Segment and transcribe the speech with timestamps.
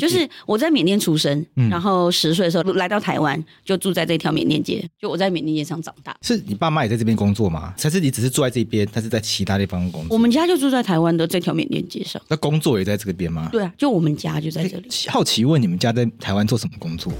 [0.00, 4.84] 就是我在缅甸出生，嗯、然后十岁的时候来到台湾，就住在这条缅甸街。
[5.00, 6.16] 就我在缅甸街上长大。
[6.22, 7.74] 是你爸妈也在这边工作吗？
[7.78, 10.14] 还是你只是住在这边，他是在其他地方工作？
[10.14, 12.20] 我们家就住在台湾的这条缅甸街上。
[12.28, 13.48] 那工作也在这边吗？
[13.52, 14.88] 对啊，就我们家就在这里。
[15.08, 17.12] 好奇问你们家在台湾做什么工作？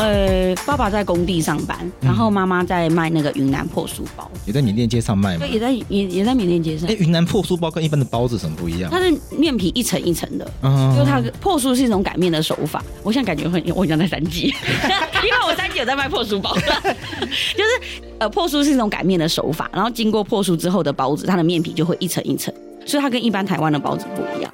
[0.00, 5.40] 呃，爸爸在工地上班，然后妈妈在卖那个云南破书包，也在缅甸街上卖吗？
[5.40, 6.88] 对，也在也也在缅甸街上。
[6.88, 8.90] 哎，云南破书包跟一般的包子什么不一样？
[8.90, 12.82] 它是面皮一层一层的，嗯，就它破书是一种擀面的手法。
[13.02, 14.46] 我现在感觉很，我很像在三级，
[15.22, 22.52] 因为我三级有在卖破书包， 就是呃，破书是一种擀面的手法，然后经过破书之后的包子，它的面皮就会一层一层，
[22.86, 24.52] 所以它跟一般台湾的包子不一样。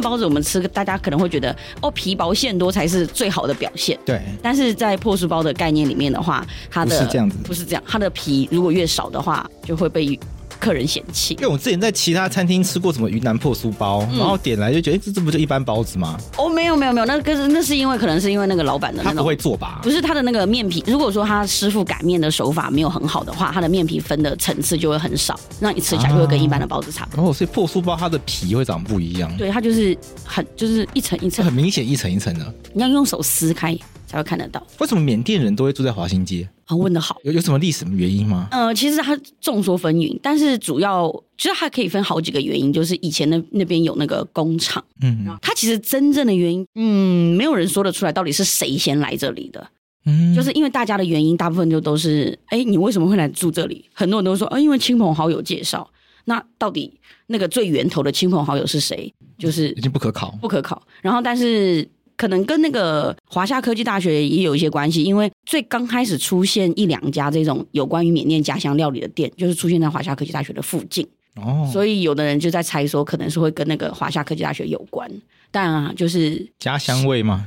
[0.00, 3.98] 的包子，我们吃，大家可能会觉得哦，皮薄馅多才是最好的表现。
[4.04, 10.18] 对，但是在破酥包的概念里面的话，它的不是这样子，不是这样，它的皮如果越少的话，就会被。
[10.60, 16.18] 客人嫌弃，因为我之前在其他餐厅吃过什么云南破酥包，嗯、然后点来就觉得，这这不就一般包子吗？
[16.36, 19.80] 哦，没有没有没有，那个是那是因为可能是因为那个老板的他不会做吧？
[19.82, 27.16] 不是他的那个面皮，如果说他师傅擀面的手法没有很好的话，他的面皮分的层次就会很少，让你吃起来就会跟一般的包子差不多。
[27.16, 33.76] 然后、啊哦、所以破酥包它的皮会长不一样，对，它就是很就是一层一层，很明显一层一层的，你要用手撕开
[34.10, 34.60] 才会看得到。
[34.80, 36.48] 为什么缅甸人都会住在华新街？
[36.66, 38.48] 啊，问得好，有有什么历史原因吗？
[38.50, 49.64] 呃，其实它众说纷纭，但是主要其实它可以分好几个原因，就是以前那那边有那个工厂，嗯，它其实真正的原因，嗯，没有人说得出来到底是谁先来这里的，
[50.06, 53.84] 嗯，就是因为大家的原因，大部分就都是，哎，你为什么会来住这里？
[53.92, 55.88] 很多人都说，啊，因为亲朋好友介绍。
[56.26, 56.92] 那到底
[57.28, 59.12] 那个最源头的亲朋好友是谁？
[59.38, 60.80] 就是已经不可考，不可考。
[61.00, 61.88] 然后，但是。
[62.20, 71.08] 可能跟那个华夏科技大学也有一些关系，因为最刚开始出现一两家这种有关于缅甸家乡料理的店，就是出现在华夏科技大学的附近。
[71.36, 75.10] 哦，所以有的人就在猜说，可能是会跟那个华夏科技大学有关。
[75.50, 77.46] 但啊，就是家乡味嘛？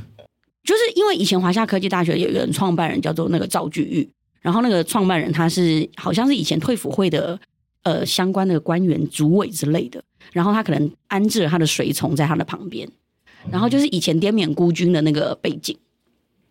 [0.63, 4.09] 就是因为以前华夏科技大学有一个人创办人叫做那个赵巨玉，
[4.41, 7.39] 然后那个创办人他是好像是以前退辅会的
[7.83, 12.89] 呃相关的官员、主委之类的，然后他可能安置了他的随从在他的旁边。
[13.51, 15.77] 然后就是以前滇缅孤军的那个背景，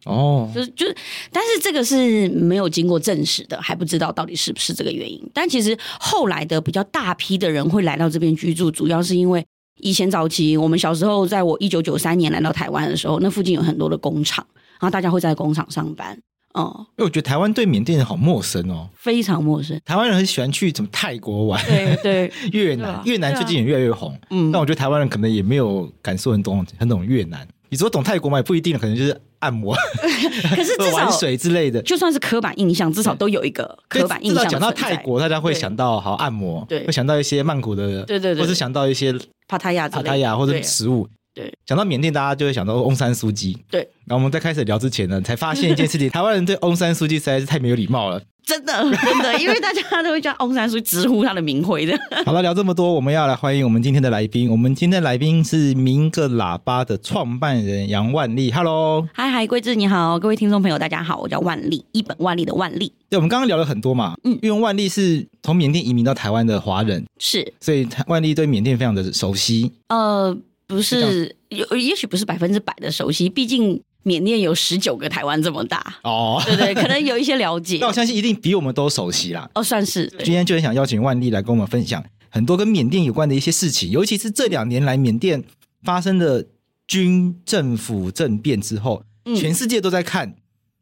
[0.04, 0.96] 哦，就是就是，
[1.32, 5.22] 但是这个是没有经过证实的，还不知道到底是不是这个原因。
[5.32, 9.44] 但其实后来的比较大批的人会来到这边居住，主要是因为
[9.80, 16.18] 以前早期我们小时候，在我一九九三年来到台湾的时候，那附近有很多的工厂，然后大家会在工厂上班。
[16.54, 19.80] 哦，因为我觉得台湾对缅甸人好陌生哦，非常陌生。
[19.84, 24.18] 台湾人很喜欢去什么泰国玩，对对， 越南，越南最近也越来越红。
[24.30, 27.46] 嗯，但我觉得台湾人可能也没有感受很懂很懂越南。
[27.68, 29.74] 你说懂泰国嘛，也不一定，可能就是按摩，
[30.54, 34.46] 可是至少玩水之类的，就算是刻板印象，至少都有一个刻板印象。
[34.46, 39.14] 讲到泰国，大家会想到好按摩，对，会想到一些曼谷的，对对对，或是想到一些
[39.48, 41.08] 帕塔亚、帕塔亚或者食物。
[41.34, 43.56] 对，讲到缅甸，大家就会想到翁山苏姬。
[43.70, 48.20] 对，然后我们在开始聊之前呢，才发现一件事情： 台湾人对翁山苏姬实在是太没有礼貌了。
[48.44, 51.96] 真的真的， 因为大家都会叫翁山苏直呼他的名讳的。
[52.26, 54.50] 好了，聊这么多，我们要来欢迎我们今天的来宾。
[54.50, 58.50] 我们今天的来宾是明个喇叭的创办人杨万丽。
[58.50, 62.92] Hello，嗨嗨，桂志你好，各位听众朋友大家好，我叫万丽，一本万利的万利。
[63.08, 69.70] 对，我们刚刚聊了很多嘛，嗯，因为万丽是从缅甸移民到台湾的华人，是，所以万丽对缅甸非常的熟悉。
[69.88, 70.36] 呃，
[70.76, 73.82] 不是，有也许不是百分之百的熟悉，毕竟。
[74.04, 77.78] 缅甸有十九个台湾这么大哦，对对，可能有一些了解。
[77.80, 79.48] 那我相信一定比我们都熟悉啦。
[79.54, 80.12] 哦，算是。
[80.24, 85.44] 今天就很想邀请万丽来跟我们分享很多跟缅甸有关的一些事情，尤其是这两年来缅甸
[85.84, 86.44] 发生的
[86.88, 90.34] 军政府政变之后，嗯、全世界都在看，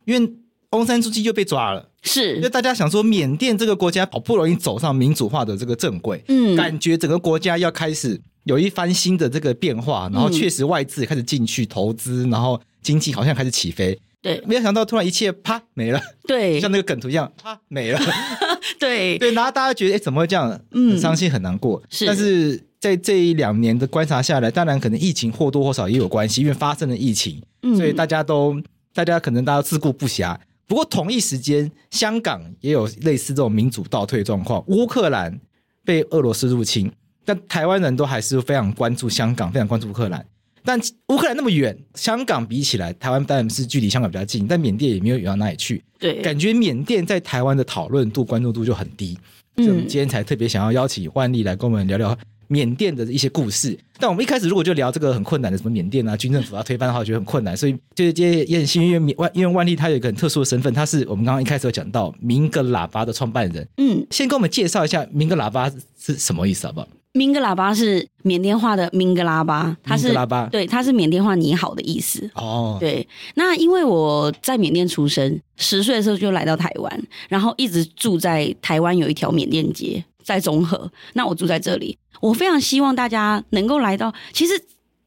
[0.07, 0.33] 因为
[0.71, 12.61] 翁山苏姬就被抓了，是，因为大家想说缅甸这个国家好不容易走上民主化的这个正轨，嗯，感觉整个国家要开始有一番新的这个变化，然后确实外资也开始进去投资，然后。
[12.83, 18.01] 经济好像开始起飞，对，没有想到突然一切啪没了，对，像那个梗图一样啪没了，
[18.81, 19.19] 对。
[19.19, 28.59] 对，然后大家觉得哎怎么会这样，嗯，很伤心很难过，是，但是在这一两年的观察下来，当然可能疫情或多或少也有关系，因为发生了疫情，嗯，所以大家都
[28.95, 30.35] 大家可能大家自顾不暇。
[30.67, 35.39] 不过同一时间，香港也有类似这种民主倒退状况，乌克兰
[35.85, 36.91] 被俄罗斯入侵，
[37.25, 40.25] 但台湾人都还是非常关注香港，非常关注乌克兰。
[40.63, 40.79] 但
[41.09, 45.83] 乌克兰那么远，香港比起来，台湾当然是距离香港比较近，但缅甸也没有远到哪里去。
[45.99, 49.19] 对，感觉缅甸在台湾的讨论度、关注度就很低。
[49.57, 52.17] 所以我们今天才特别想要邀请万丽来跟我们聊聊
[52.49, 53.79] 缅甸的一些故事。
[53.99, 57.57] 但我们一开始如果就聊这个很困难的什么缅甸啊，军政府要推翻的话，我觉得很困难。
[57.57, 63.67] 所以就是今天也很幸运，因为万因为万丽她有一个很特殊的身份，她是我们刚刚一开始有讲到明个喇叭的创办人。
[63.79, 66.89] 嗯，先跟我们介绍一下明个喇叭是什么意思好不好？
[67.13, 70.15] 明格喇叭是缅甸话的明格喇叭，它是
[70.51, 72.31] 对，它是缅甸话你好的意思。
[72.35, 73.07] 哦，对。
[73.35, 80.91] 那因为我在缅甸出生，十岁的时候就来到台湾，然后一直住在台湾有一条缅甸街在中和。
[81.15, 84.15] 那我住在这里，我非常希望大家能够来到。
[84.33, 84.53] 其实，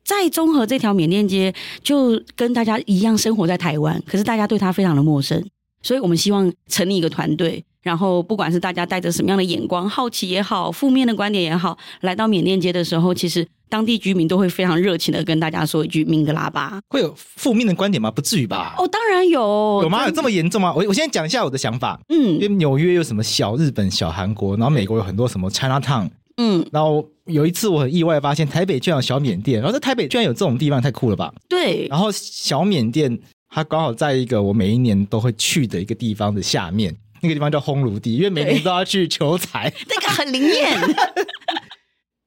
[0.04, 5.42] 在中和这条缅甸街，就跟大家一样生活在台湾，可是大家对它非常的陌生，
[5.82, 7.64] 所以我们希望成立一个团队。
[7.84, 16.80] 然后，不管是大家带着什么样的眼光，好奇也好，负面的观点也好，来到缅甸街的时候，其实当地居民都会非常热情的跟大家说一句“明格拉巴”。
[16.90, 18.10] 会有负面的观点吗？
[18.10, 18.74] 不至于吧？
[18.78, 19.82] 哦，当然有。
[19.84, 20.06] 有吗？
[20.08, 20.74] 有这么严重吗？
[20.74, 22.00] 我我先讲一下我的想法。
[22.08, 26.10] 嗯，因为纽约有什么小日本、小韩国，然后美国有很多什么 Chinatown。
[26.38, 31.34] 嗯，然后有一次我很意外发现台北居然有小缅甸，然后在台北居然有这种地方，太酷了吧？
[31.50, 31.86] 对。
[31.90, 33.20] 然后小缅甸
[33.50, 36.96] 它刚好在一个我每一年都会去的一个地方的下面。
[37.24, 40.78] 那个地方叫烘炉地，因为每年都要去求财， 那个很灵验。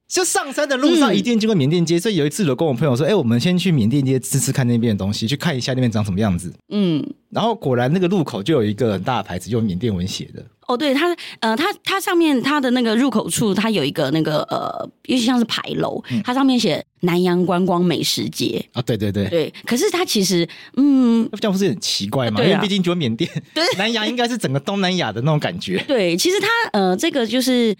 [0.08, 10.46] 就上山的路上一定经过缅甸街，嗯、所以有一次我跟我朋友说：“哎、欸，我们先去缅甸街吃吃看那边的东西，去看一下那边长什么样子。”嗯，然后果然那个路口就有一个很大的牌子，用缅甸文写的。
[10.66, 19.52] 哦，对，它呃，它它上面它的那个入口处，它有一个那个呃，尤其像是牌楼，它上面写南洋观光美食街啊、哦，对对对对。
[19.64, 22.40] 可是它其实嗯，这样不是很奇怪吗？
[22.40, 25.82] 啊、因为毕竟就缅甸，对， 南洋应该是整个东南亚的那种感觉。
[25.88, 27.74] 对，其实它呃，这个就是。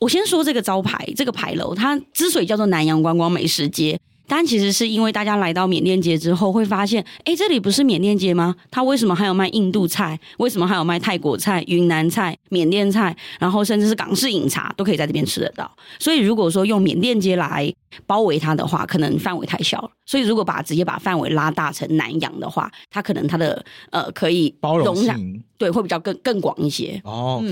[0.00, 3.96] 我先说这个招牌，这个牌楼，它之所以叫做南洋观光美食街，
[4.26, 8.54] 但其实是因为大家来到缅甸街之后，会发现，哎，这里不是缅甸街吗？
[8.70, 10.18] 它为什么还有卖印度菜？
[10.38, 13.14] 为什么还有卖泰国菜、云南菜、缅甸菜？
[13.38, 15.70] 然后甚至是港式饮茶都可以在这边吃得到。
[15.98, 17.72] 所以如果说用缅甸街来
[18.06, 19.90] 包围它的话，可能范围太小了。
[20.06, 27.00] 所以如果把直接把范围拉大成南洋的话，它可能它的呃可以包容性对会比较更更广一些。
[27.04, 27.42] 哦。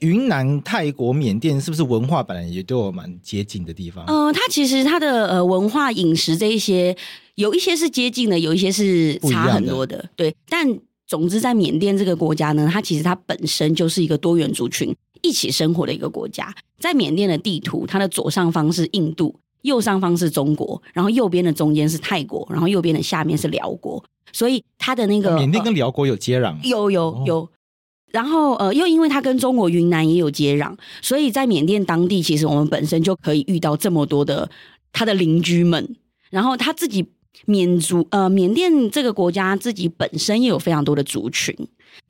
[0.00, 4.04] 云南、泰国、缅甸是不是文化本来也都有蛮接近的地方？
[4.06, 6.96] 嗯、呃，它其实它的呃文化、饮食这一些，
[7.34, 10.08] 有一些是接近的，有一些是差很多的。
[10.14, 10.66] 对，但
[11.06, 16.54] 总之在缅甸这个国家呢，它其实它本身就是一个多元族群一起生活的一个国家。
[16.78, 24.04] 在缅甸的地图，它的左上方是印度，右上方是中国，然后右边的中间是泰国，然后右边的下面是辽国。
[24.32, 27.48] 所以它的那个缅甸跟辽国有接壤，有有有。
[28.12, 34.48] 然后，呃，又因为它跟中国云南也有接壤，所以在缅甸当地，其实我们本身就可以遇到这么多的
[34.92, 35.96] 他的邻居们。
[36.30, 37.06] 然后他自己
[37.44, 41.54] 缅族，呃，缅甸这个国家自己本身也有非常多的族群。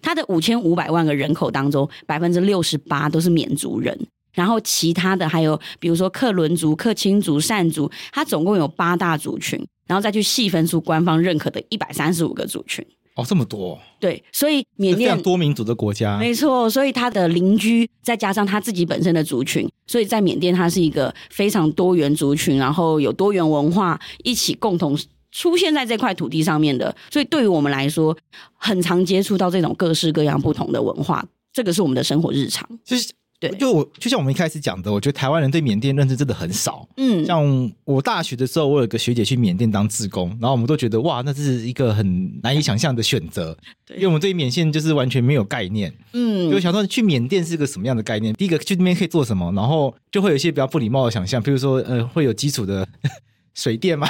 [0.02, 3.98] 它的五千五百万个人口当中，百分之六十八都是缅族人。
[4.32, 12.84] 然后其他的还有，比如说克伦族、克钦族、善族，它总共有八大族群，然后再去细分出官方认可的一百三十五个族群。
[13.16, 24.94] 哦，这么多，对，所以缅甸多民族的国家，没错，所以他的邻居再加上他自己本身的族群，所以在缅甸它是一个非常多元族群，然后有多元文化一起共同
[25.32, 28.14] 出现在这块土地上面的，所以对于我们来说，
[28.54, 32.68] 很常接触到这种各式各样不同的文化这个是我们的生活日常。
[32.84, 36.88] 就是对，就我就像我们一开始讲的，我觉得台湾人对缅甸认知真的很少。
[36.96, 43.56] 嗯，像我大学的时候，我有个学姐去缅甸当志工，然后我们都觉得哇，那是一个很难以想象的选择，
[43.94, 45.92] 因为我们对缅甸就是完全没有概念。
[46.12, 48.32] 嗯，就想说去缅甸是个什么样的概念？
[48.34, 49.52] 第一个去那边可以做什么？
[49.52, 52.88] 然后就会有一些比较不礼貌的想象，比如说呃，会有基础的
[53.54, 54.08] 水电吗？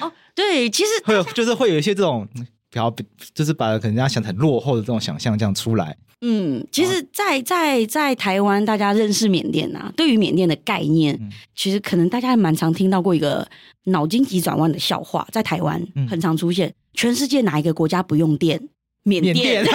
[0.00, 2.26] 哦，对，其实 会有，就是会有一些这种
[2.74, 2.92] 比较，
[3.32, 5.96] 就是把可能人家想很落后的这种想象这样出来。
[6.20, 13.46] 嗯，其实在，在在在台湾，大家认识缅甸啊，对于缅甸的概念，嗯、其实可能大家还蛮常听到过一个
[13.84, 16.68] 脑筋急转弯的笑话，在台湾很常出现。
[16.68, 18.60] 嗯、全世界哪一个国家不用电？
[19.02, 19.64] 缅甸。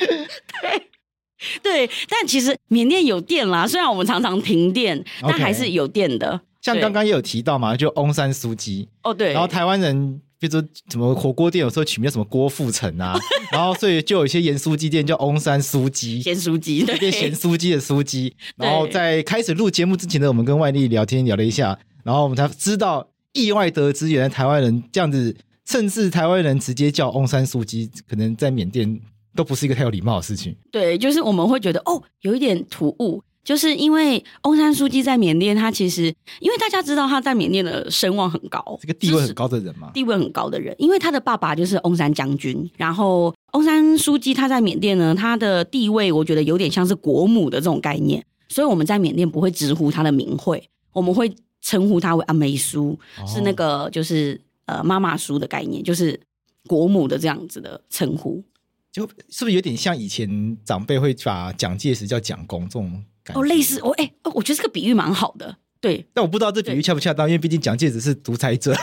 [0.00, 6.40] 对对，但其实缅甸有电啦，虽然我们常常停电，但还是有电的。
[6.62, 10.22] 像刚刚也有提到嘛，就翁山苏姬哦，对，然后台湾人。
[10.40, 13.14] 比如说什么火锅店有时候取名叫什么郭富城啊，
[13.52, 18.34] 然后所以就有一些盐酥鸡店叫翁山酥鸡，咸酥鸡，对，咸酥鸡的酥鸡。
[18.56, 28.98] 然后在开始录节目之前呢，我们跟万丽聊天聊了一下，然后我们才知道，意外得知原来台湾人这样子，甚至台湾人直接叫翁山酥鸡，可能在缅甸
[29.36, 30.56] 都不是一个太有礼貌的事情。
[30.72, 33.22] 对，就是我们会觉得哦，有一点突兀。
[33.42, 56.20] 就是因为翁山书记在缅甸，他其实因为大家知道他在缅甸的声望很高，这个地位很高的人嘛，地位很高的人，因为他的爸爸就是翁山将军，然后翁山书记他在缅甸呢，他的地位我觉得有点像是国母的这种概念，所以我们在缅甸不会直呼他的名讳，我们会称呼他为阿梅苏，哦、是那个就是呃妈妈苏的概念，就是
[56.66, 58.44] 国母的这样子的称呼，
[58.92, 63.02] 就是不是有点像以前长辈会把蒋介石叫蒋公这种？
[63.34, 66.04] 哦，类似哦，哎、我觉得这个比喻蛮好的，对。
[66.12, 68.74] 但我不知道这比喻恰不恰当，因为毕竟蒋介石是独裁者。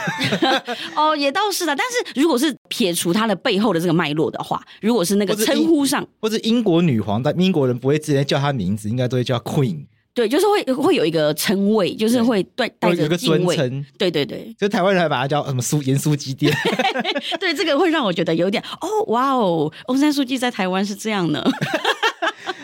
[0.96, 1.74] 哦，也倒是的。
[1.74, 9.86] 但是如果是撇除他的背后的这个脉络的话，如果是那个称呼上，或者英国女皇，但英国人不会直接叫她名字，应该都会叫 Queen。
[10.14, 13.56] 对，就是会会有一个称谓，就是会对带着敬畏。
[13.96, 16.52] 对对对，就台湾人还把它叫什么苏盐酥鸡店。
[17.38, 21.40] 对，这个会让我觉得有点哦，哇哦，翁山书记在台湾是这样呢。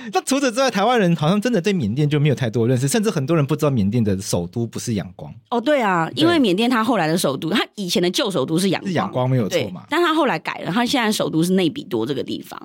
[0.13, 5.33] 那除此之外，台湾人好像真的对缅甸就没有太多认识，甚至很多人不知道缅甸的首都不是仰光。
[5.51, 9.85] 哦，对啊，因为缅甸它后来的首都，它以前的旧首都是仰光，是仰光没有错嘛？
[9.89, 12.61] 但它后来改了，它现在首都是内比多这个地方。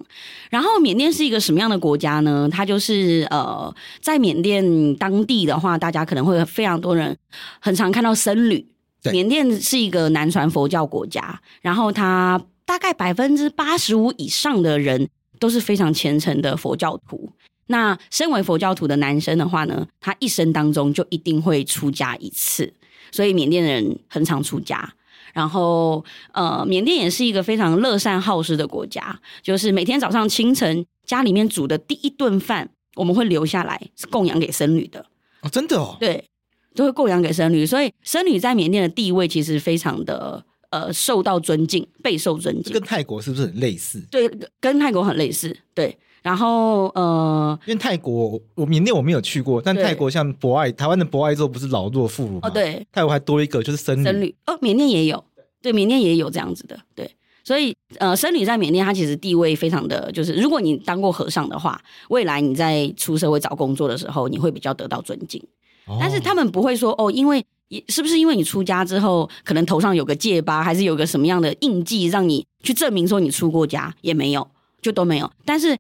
[0.50, 2.50] 然后缅甸是一个什么样的国家呢？
[2.52, 7.16] 它就是呃，在缅甸当地的话，大家可能会非常多人
[7.60, 8.68] 很常看到僧侣。
[9.12, 15.08] 缅甸是一个南传佛教国家，然后它大概百分之八十五以上的人。
[15.40, 17.32] 都是非常虔诚的佛教徒。
[17.68, 22.74] 那身为佛教徒的男生的话呢，他一生当中就一定会出家一次，
[23.12, 24.94] 所以缅甸人很常出家。
[25.34, 26.04] 然后，
[26.34, 35.06] 呃，缅甸也是一个非常乐善好施的国家，就是每天早上清晨家里面煮的第一顿饭，我们会留下来是供养给僧侣的。
[35.42, 35.96] 哦，真的哦？
[36.00, 36.26] 对，
[36.74, 40.44] 都会供养给僧侣，所以僧侣在缅甸的地位其实非常的。
[40.70, 44.00] 呃，受到尊敬，备受尊敬，跟泰国是不是很类似？
[44.12, 45.56] 对，跟泰国很类似。
[45.74, 52.40] 对，然后呃，因为泰国我缅甸我没有去过，但泰国像博爱，台湾的博爱之后不是老弱妇孺吗？
[52.44, 54.04] 哦，对，泰国还多一个就是僧侣。
[54.04, 55.24] 僧侣哦，缅甸也有，
[55.62, 57.10] 对，缅甸也有这样子的，对。
[57.44, 65.42] 所以呃，僧侣在缅甸，他其实地位非常的，就是如果你当过和尚的话，未来你在出社会找工作的时候，你会比较得到尊敬。
[65.86, 67.46] 哦，但是他们不会说哦，因为。
[67.88, 73.94] 是不是因为你出家之后，可能头上有个戒疤，还是有个什么样的印记，让你去证明说你出过家？
[74.02, 74.50] 也没有，
[74.82, 75.32] 就都没有。
[75.46, 75.78] 但是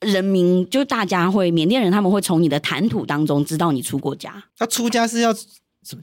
[0.00, 4.42] 人民就大家会，缅甸人他们会从你的谈吐当中知道你出过家。
[4.58, 5.32] 他出家是要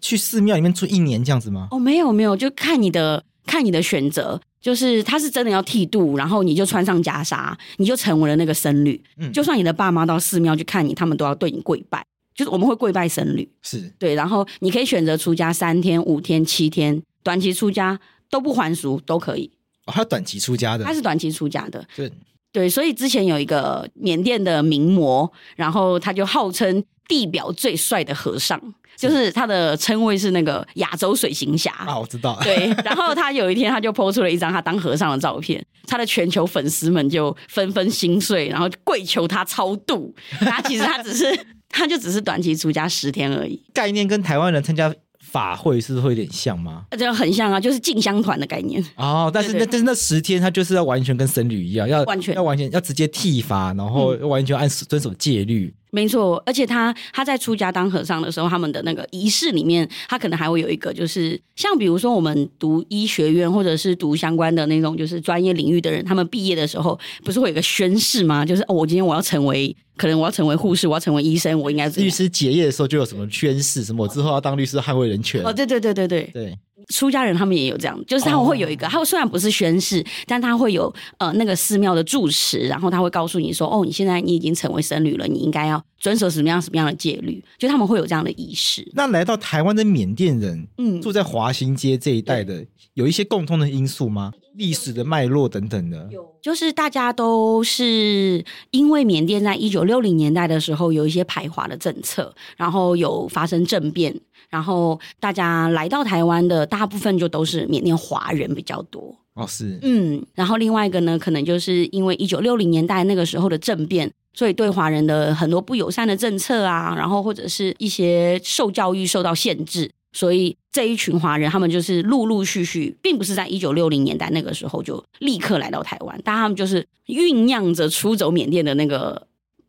[0.02, 1.68] 去寺庙里面住一年这样子吗？
[1.72, 9.04] 哦，没有没有，就看你的看你的选择，就是他是真的要剃度，然后你就穿上袈裟，你就成为了那个僧侣。
[9.18, 12.06] 嗯，就算你的爸妈到寺庙去看你，他们都要对你跪拜。
[12.38, 19.52] 就是我们会跪拜僧侣，是对，然后你可以选择出家三天、五天、七天，短期出家都不还俗都可以。
[19.88, 22.12] 哦，他短期出家的，他是短期出家的，对
[22.52, 28.62] 对，所以之前有一个缅甸的名模，然后他就号称地表最帅的和尚，
[28.96, 32.40] 就是他的称谓是那个亚洲水行侠啊，我知道。
[32.44, 40.14] 对，然后他有一天他就 po 出了一张他当和尚的照片，他的全球粉丝们就纷纷心碎，然后跪求他超度。
[40.42, 41.36] 他其实他只是。
[41.78, 46.86] 他就只是短期出家十天而已，概念跟台湾人参加法会是会有点像吗？
[46.98, 48.84] 这很像啊，就是进香团的概念。
[48.96, 49.30] 哦。
[49.32, 52.34] 但是那但是那十天他就是要完全跟僧侣一样，要完全。
[52.34, 68.46] 要完全要直接剃发，然后完全按遵守戒律，没错，而且他他在出家当和尚的时候，他们的那个仪式里面，他可能还会有一个，就是像比如说我们读医学院或者是读相关的那种就是专业领域的人，他们毕业的时候不是会有一个宣誓吗？
[68.46, 75.42] 就是哦，我今天我要成为，可能我要成为护士，我要成为医生，我应该是律师结业的时候就有什么宣誓，什么我之后要当律师捍卫人权。
[75.44, 76.60] 哦，对对对对对对。
[76.90, 88.90] 出家人他们也有这样，就是他们会有一个，他虽然不是宣誓，但他会有呃那个寺庙的住持，然后他会告诉你说，哦，你现在你已经成为僧侣了，你应该要遵守什么样什么样的戒律，就他们会有这样的仪式。
[88.94, 94.32] 那来到台湾的缅甸人，嗯，住在华新街这一带的，有一些共通的因素吗？
[94.56, 104.20] 历史的脉络等等的，有，就是大家都是因为缅甸在一九六零年代的时候有一些排华的政策，然后有发生政变。
[104.50, 109.78] 然后大家来到台湾的大部分就都是缅甸华人比较多哦，是。
[109.82, 129.28] 嗯，然后另外一个呢，可能就是因为一九六零年代那个时候的政变，所以对华人的很多不友善的政策啊，然后或者是一些受教育受到限制，所以这一群华人他们就是陆陆续续，并不是在一九六零年代那个时候就立刻来到台湾，但他们就是酝酿着出走缅甸的那个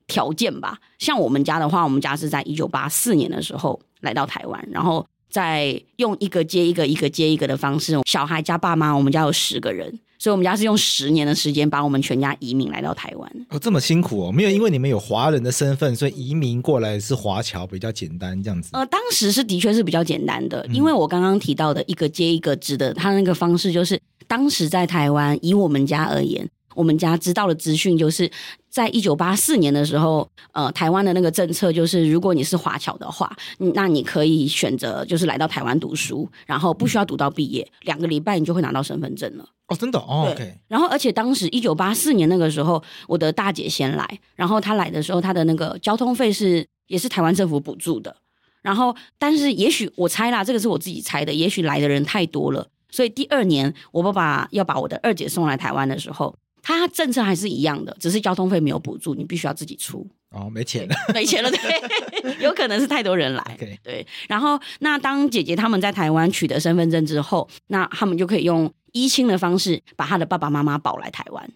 [0.09, 0.77] 条件吧。
[0.99, 3.81] 像我们家的话，我们家是在一九八四年的时候。
[4.03, 13.29] 来到台湾，然后再用一个接一个、一个接一个的方式，小孩加爸妈，我们家有十个人，所以我们家是用十年的时间把我们全家移民来到台湾。
[13.51, 14.31] 哦，这么辛苦哦！
[14.31, 18.71] 没有因为你们有华人的身份，所以移民过来是华侨比较简单这样子。
[18.73, 26.49] 呃，当时是的确是比较简单的，因为我刚刚提到的一个接一个制的，他那个方式就是当时在台湾，以我们家而言。
[26.79, 28.31] 我们家知道的资讯就是，
[28.71, 33.37] 在一九八四年的时候，呃，台湾的那个政策就是，如果你是华侨的话，
[33.75, 39.45] 那你可以选择就是来到台湾读书，然后不需要读到毕业，两个礼拜你就会拿到身份证了。
[39.67, 40.55] 哦，真的哦，OK。
[40.69, 48.15] 然后，而且当时一九八四年那个时候，我的大姐先来，然后她来的时候，她的那个交通费是也是台湾政府补助的。
[48.63, 56.37] 然后，但是也许我猜啦，这个是我自己猜的，也许来的人太多了，所以第二年我爸爸要把我的二姐送来台湾的时候。
[56.77, 60.07] 他政策还是一样的，只是交通费没有补助，你必须要自己出。
[60.31, 63.57] 哦，没钱了， 没钱了，对， 有可能是太多人来。
[63.83, 64.07] 对。
[64.29, 71.51] 然后，那当姐姐他们在台湾取得身份证之后，那他们就可以用依亲的方式把他的爸爸妈妈保来台湾。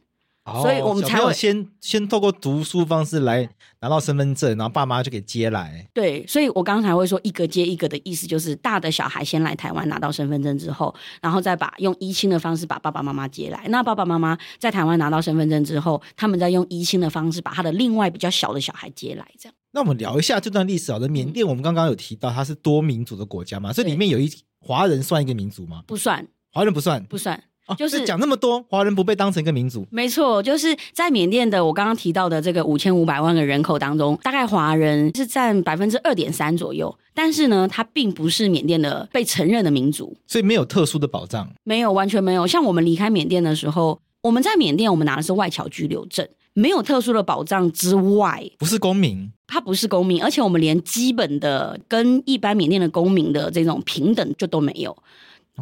[0.44, 3.48] 哦，所以我们才会先先透过读书方式来
[3.80, 5.86] 拿到身份证，然后爸妈就给接来。
[5.94, 13.64] 对，所以我刚才会说一个接一个的意思，就是大的小孩先来台湾拿到身份证之后，然后再把用依亲的方式把爸爸妈妈接来。
[13.68, 19.24] 那爸爸妈妈在台湾拿到身份证之后，他们再用依亲的方式把他的另外比较小的小孩接来。
[19.38, 19.54] 这样。
[19.70, 23.72] 那我们聊一下这段历史好的缅甸，我们刚刚有提到它是多民族的国家嘛？
[23.72, 24.28] 这里面有一
[24.60, 25.84] 华人算一个民族吗？
[25.86, 27.44] 不算，华人不算，不算。
[27.76, 29.86] 就是讲那么多，华人不被当成一个民族。
[29.90, 36.94] 没错，就是在缅甸的我刚刚提到的这个五千五百万个人口当中，大概华人是占百分之二点三左右。
[37.14, 41.46] 但是呢，它并不是缅甸的被承认的民族，所以没有特殊的保障。
[41.62, 42.46] 没有，完全没有。
[42.46, 54.96] 像我们离开缅甸的时候，我们在缅甸，我们拿的是外侨居留证，没有特殊的保障之外，不是公民，他不是公民，而且我们连基本的跟一般缅甸的公民的这种平等就都没有。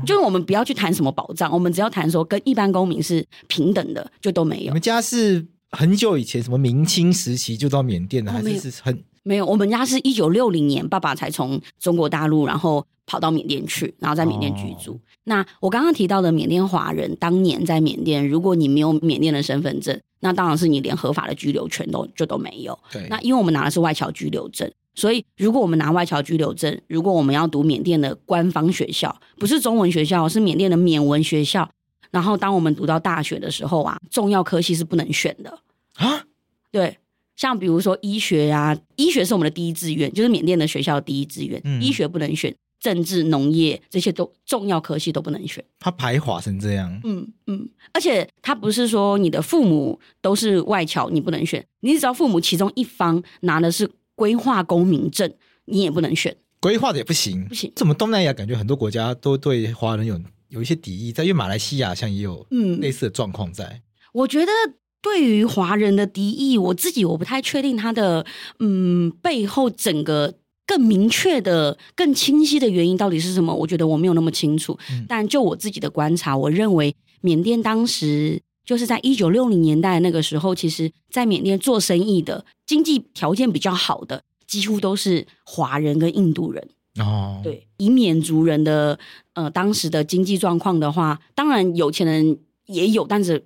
[0.06, 4.64] 就是我们不要去谈什么保障，我们只要谈说跟一般公民是平等的，就都没有。
[4.64, 9.44] 你们家是很久以前什么明清时期就到缅甸的，还是是很没有？
[9.44, 14.92] 我们家是一九六零年，爸爸才从中国大陆然后跑到缅甸去，然后在缅甸居住。
[14.92, 22.78] 哦、那我刚刚提到的缅甸华人，当年在缅甸，如果你没有缅甸的身份证，那当然是你连合法的居留权都就都没有。
[22.90, 24.70] 对，那因为我们拿的是外侨居留证。
[24.94, 31.70] 所以，如果我们拿外侨居留证，如果我们要读缅甸的官方学校，不是中文学校，是缅甸的缅文学校。
[32.10, 35.58] 然后，当我们读到大学的时候啊，重要科系是不能选的
[35.94, 36.24] 啊。
[36.72, 36.98] 对，
[37.36, 41.60] 像比如说医学呀、啊，医学是我们的第一志愿，就是缅甸的学校的第一志愿。
[41.64, 45.64] 嗯、医学不能选，政治、农业这些都重要科系都不能选。
[45.78, 47.00] 他排华成这样。
[47.04, 51.64] 嗯嗯，而且他不是说你的父母都是外侨，你不能选。
[51.80, 53.88] 你只要父母其中一方拿的是。
[54.20, 55.32] 规划公民证，
[55.64, 57.72] 你也不能选，规划的也不行，不行。
[57.74, 63.64] 怎么东南亚感觉很多国家都对华人有有一些敌意，在因为马来西亚像也有嗯类似的状况在。
[63.64, 64.52] 嗯、我觉得
[65.00, 68.26] 对于华人的敌意，我自己我不太确定他的
[68.58, 70.34] 嗯背后整个
[70.66, 73.54] 更明确的、更清晰的原因到底是什么？
[73.54, 74.78] 我觉得我没有那么清楚。
[74.90, 78.42] 嗯、但就我自己的观察，我认为缅甸当时。
[78.64, 86.68] 就是在一九六零年代那个时候，其实，在缅甸做生意的经济条件比较好的，几乎都是华人跟印度人。
[86.98, 88.98] 哦，对，以缅族人的
[89.34, 93.44] 呃当时的经济状况的话，当然有钱人也有，但是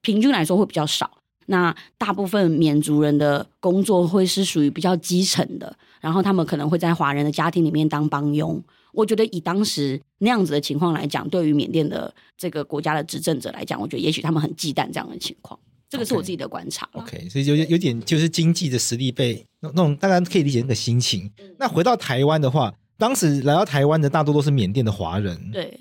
[0.00, 1.10] 平均来说会比较少。
[1.46, 8.60] 那大部分缅族人的工作会是属于比较基层的，然后他们可能会在华人的家庭里面当帮佣。
[8.96, 15.58] 我觉得以当时那样子的情况来讲，对于缅甸的这个国家的执政者来讲，我觉得也许他们很忌惮这样的情况。
[15.88, 16.88] 这个是我自己的观察。
[16.92, 21.30] OK，, okay 所以有有点就是经济的实力被那那种，大家可以理解那个心情。
[21.38, 25.50] 嗯、那回到台湾的话，当时来到台湾的大多都是缅甸的华人。
[25.52, 25.78] 对。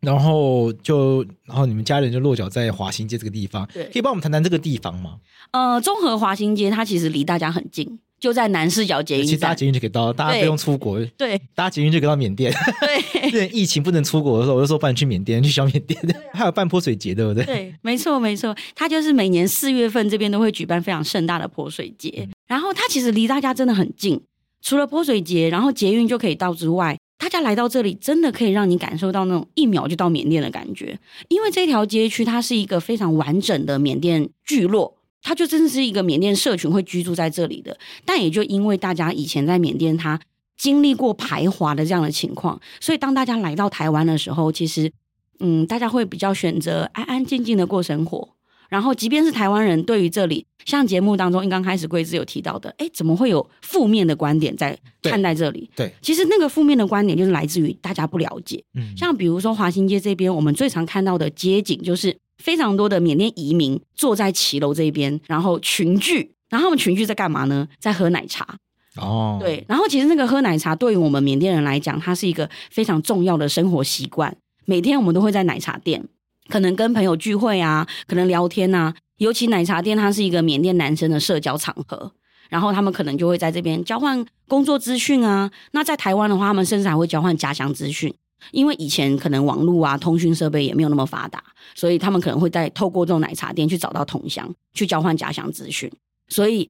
[0.00, 3.66] 然后就，然后你们家人就落脚在华新街这个地方。
[3.72, 5.18] 对，可以帮我们谈谈这个地方吗？
[5.52, 9.26] 呃，综合华新街它其实离大家很近，就在南市角捷运站。
[9.26, 10.98] 其实搭捷运就可以到，大家不用出国。
[11.16, 12.52] 对，搭捷运就可以到缅甸。
[12.80, 15.98] 对， 对，疫情不能出国的时候，我就说帮你去缅甸，去小缅甸。
[16.32, 17.44] 还有办泼水节，对不对？
[17.44, 22.10] 对，没错没错，它就是每年四月份这边都会举办非常盛大的泼水节。
[22.18, 24.20] 嗯、然后它其实离大家真的很近，
[24.62, 26.96] 除了泼水节，然后捷运就可以到之外。
[27.18, 30.98] 大家来到这里，真的可以让你感受到那种一秒就到缅甸的感觉，
[31.28, 34.95] 因为这条街区它是一个非常完整的缅甸聚落，
[35.26, 37.76] 它就真的是一个缅甸社群会居住在这里的。
[38.04, 40.20] 但也就因为大家以前在缅甸，他
[40.56, 44.92] 经历过排华的这样的情况，所以当大家来到台湾的时候，其实，
[45.40, 48.36] 嗯，大家会比较选择安安静静的过生活。
[48.68, 55.70] 然后，即便是台湾人，对于这里，像节目当中一，刚开始桂枝有提到的，哎，怎么会有负面的观点在看待这里？
[55.76, 58.62] 对，对，其实那个负面的观点就是来自于大家不了解。
[58.74, 67.68] 嗯，像比如说华新街这边，我们最常看到的街景就是非常多的缅甸移民坐在骑楼这边，然后群聚，然后他们群聚在干嘛呢？
[67.78, 68.56] 在喝奶茶。
[68.96, 76.08] 哦，对，然后其实那个喝奶茶对于我们缅甸人来讲，它是一个非常重要的生活习惯，每天我们都会在奶茶店。
[76.48, 82.12] 可能跟朋友聚会啊，可能聊天啊，尤其奶茶店，它是一个缅甸男生的社交场合，
[82.48, 85.50] 然后他们可能就会在这边交换工作资讯啊。
[85.72, 88.14] 那在台湾的话，他们甚至还会交换家乡资讯，
[88.52, 91.42] 因为以前可能网络啊、通讯设备也没有那么发达，
[91.74, 95.90] 所以他们可能会在透过这种奶茶店去找到同乡，去交换家乡资讯。
[96.28, 96.68] 所以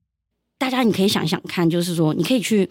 [0.58, 2.68] 大家你可以想想看，就是说你可以去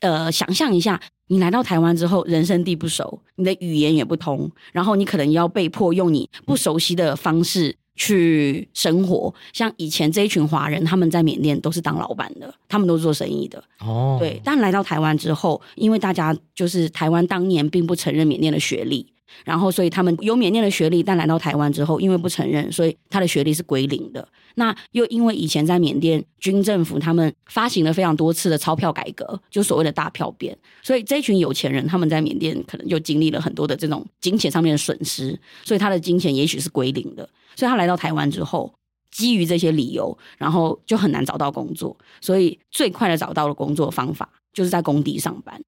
[0.00, 1.00] 呃想象一下。
[1.30, 9.34] 你来到台湾之后，人生地不熟，你的语言也不通，然后你可能要被迫用你不熟悉的方式去生活。
[9.52, 13.62] 像以前这一群华人，他们在缅甸都是当老板的，他们都是做生意的。
[13.80, 14.40] 哦，对。
[14.42, 19.12] 但来到台湾之后，因为大家就是台湾当年并不承认缅甸的学历。
[19.44, 24.26] 然后，所以他们有缅甸的学历，但来到台湾之后，因为不承认，所以他的学历是归零的。
[24.54, 37.28] 那又因为以前在缅甸军政府他们发行了非常多次的钞票改革，就所谓的大票变，所以这群有钱人他们在缅甸可能就经历了很多的这种金钱上面的损失，所以他的金钱也许是归零的。
[37.54, 38.72] 所以他来到台湾之后，
[39.10, 45.60] 基于这些理由，然后就很难找到工作，所以最快的找到的工作方法就是在工地上班。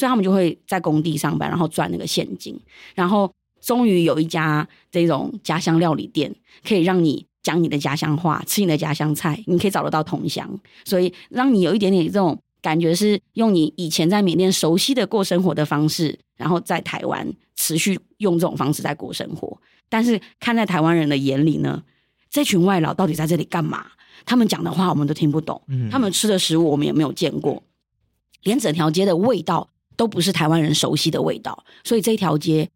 [0.00, 2.58] 所以他们就会在工地上班，然后赚那个现金，
[2.94, 6.34] 然后终于有一家这种家乡料理店，
[6.66, 19.60] 可以让你讲你的家乡话，吃你的家乡菜，你可以找得到同乡，所以让你有一点点这种感觉，是用你以前在缅甸熟悉的过生活的方式，然后在台湾持续用这种方式在过生活。
[19.90, 21.82] 但是看在台湾人的眼里呢，
[22.30, 23.84] 这群外劳到底在这里干嘛？
[24.24, 25.60] 他们讲的话我们都听不懂，
[25.90, 27.62] 他们吃的食物我们也没有见过，
[28.44, 29.68] 连整条街的味道。
[30.00, 32.66] 都不是台湾人熟悉的味道，所以这条街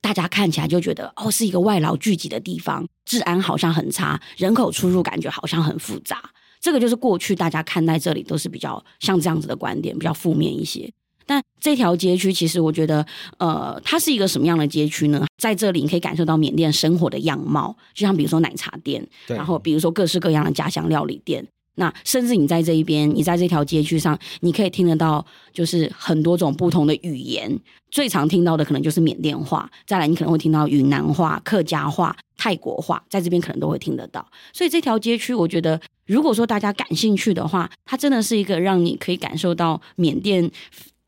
[0.00, 6.30] 大家看起来就觉得哦，是一个外劳聚集的地方，治安好像很差，人口出入感觉好像很复杂。
[6.60, 10.88] 这个就是过去大家看待这里都是比较像这样子的观点，比较负面一些。
[11.26, 13.04] 但这条街区其实我觉得，
[13.38, 15.26] 呃，它是一个什么样的街区呢？
[15.38, 21.44] 在这里你可以感受到缅甸生活的样貌，就像比如说奶茶店，然后比如说各式各样的家乡料理店。
[21.80, 27.58] 那甚至你在这一边，你在这条街区上，你可以听得到，就是很多种不同的语言。
[27.90, 34.24] 最常听到的可能就是缅甸话，再来你可能会听到云南话、客家话、泰国话，在这边可能都会听得到。
[34.52, 40.50] 所以这条街区，我觉得如果说大家感兴趣的话，它真的是一个让你可以感受到缅甸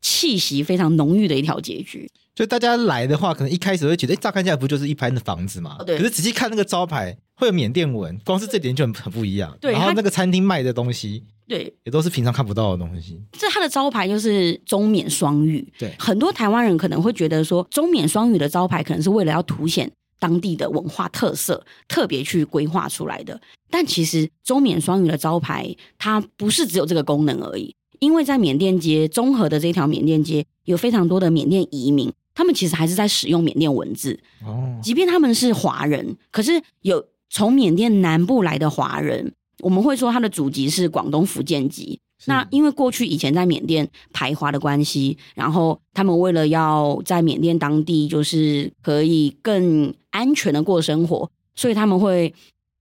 [0.01, 2.09] 气息非常浓郁的一条街区。
[2.35, 5.77] 就大家来的话，可能一开始会觉得，哎，乍看下来不就是一般的房子嘛？
[5.85, 5.97] 对。
[5.97, 7.17] 可是仔细看那个招牌。
[7.35, 9.57] 会有缅甸文， 光是这点就很很不一样。
[9.59, 13.19] 对，然后那个餐厅卖的东西，对，也都是平常看不到的东西。
[13.31, 15.67] 这它的招牌就是中缅双语。
[15.79, 23.41] 对，很多台湾人可能会觉得说，中缅双语的招牌可能是为了要凸显当地的文化特色，特别去规划出来的。
[23.71, 27.75] 但其实中缅双语的招牌，它不是只有这个功能而已。
[27.99, 34.19] 因为在缅甸街，综合的这条缅甸街有非常多的缅甸移民，他们其实还是在使用缅甸文字。
[34.45, 37.05] 哦，即便他们是华人，可是有。
[37.35, 41.99] 从缅甸南部来的华人，我们会说他的祖籍是广东福建籍。
[42.25, 52.31] 那因为过去以前在缅甸排华的关系，然后他们为了要在缅甸当地就是可以更安全的过生活，所以他们会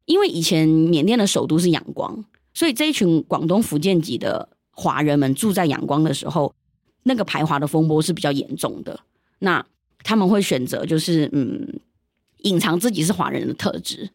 [0.04, 6.52] 因为以前缅甸的首都是仰光，所以这一群广东福建籍的华人们住在仰光的时候，
[7.04, 9.00] 那个排华的风波是比较严重的。
[9.42, 9.64] 那
[10.02, 11.78] 他们会选择就是嗯，
[12.38, 14.10] 隐藏自己是华人的特质。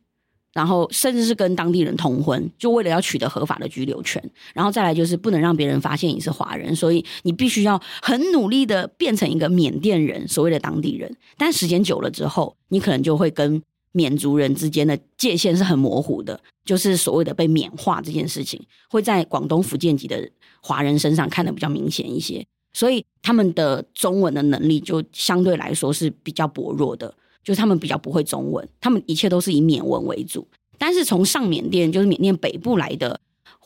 [0.53, 4.19] 然后甚至是跟当地人通婚，就为了要取得合法的居留权。
[4.55, 11.15] 然后再来就是不能让别人发现你是华人，所以你必须要很努力的变成一个缅甸人，所谓的当地人。
[11.37, 13.61] 但时间久了之后，你可能就会跟
[13.91, 18.59] 缅族人之间的界限是很模糊的，就是所谓的被缅化这件事情，
[18.89, 20.27] 会在广东福建籍的
[20.63, 22.43] 华人身上看得比较明显一些。
[22.77, 27.11] 所以他们的中文的能力就相对来说是比较薄弱的。
[27.43, 30.47] 就是他们比较不会中文，他们一切都是以缅文为主。
[30.77, 33.19] 但是从上缅甸，就是缅甸北部来的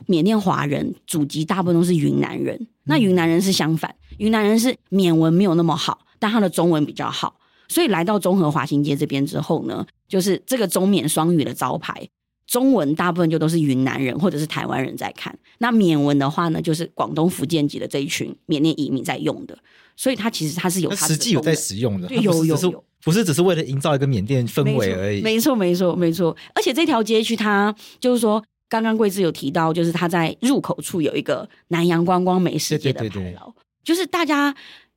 [0.06, 2.68] 缅甸华人，祖籍大部分都是云南人。
[2.86, 7.38] 那云南人是相反，云南人是缅文没有那么好，但他的中文比较好。
[7.68, 12.08] 所以来到中和华新街这边之后呢，就是这个中缅双语的招牌，
[12.52, 15.34] 中文大部分就都是云南人或者是台湾人在看。
[15.60, 19.58] 那缅文的话呢，就是广东福建籍的这一群缅甸移民在用的。
[19.96, 22.84] 所以它其实它是有它的，实际有在使用的，有有有。
[23.04, 25.22] 不是只是为了营造一个缅甸氛围而已。
[25.22, 26.36] 没错，没错，没错。
[26.54, 33.54] 而且这条街区，它就是说，刚刚贵智有提到，就是它在入口处有一个南洋观光美食街的牌楼，对对对对，
[33.86, 34.54] 就是大家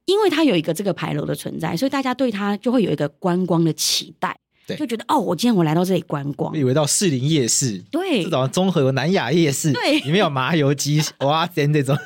[0.06, 4.36] 因为它有一个这个牌楼的存在，所以大家对它就会有一个观光的期待。
[4.66, 11.96] 对，就觉得哦，我今天我来到这里观光，以为到士林夜市，对，至少综合有南雅夜市，对，里面有麻油鸡、蚵仔煎这种，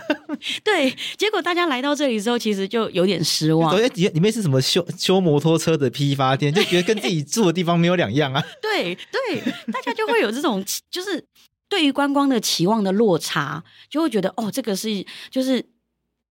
[0.64, 0.94] 对。
[1.16, 3.70] 结果大家来到这里之后，其实就有点失望。
[3.70, 8.42] 昨天里里面是什么修修摩托车的批发店，就觉得跟自己住的地方没有两样啊。
[8.60, 9.40] 对对，
[9.72, 11.24] 大家就会有这种 就是
[11.68, 15.64] 对于观光的期望的落差，就会觉得哦，这个是就是。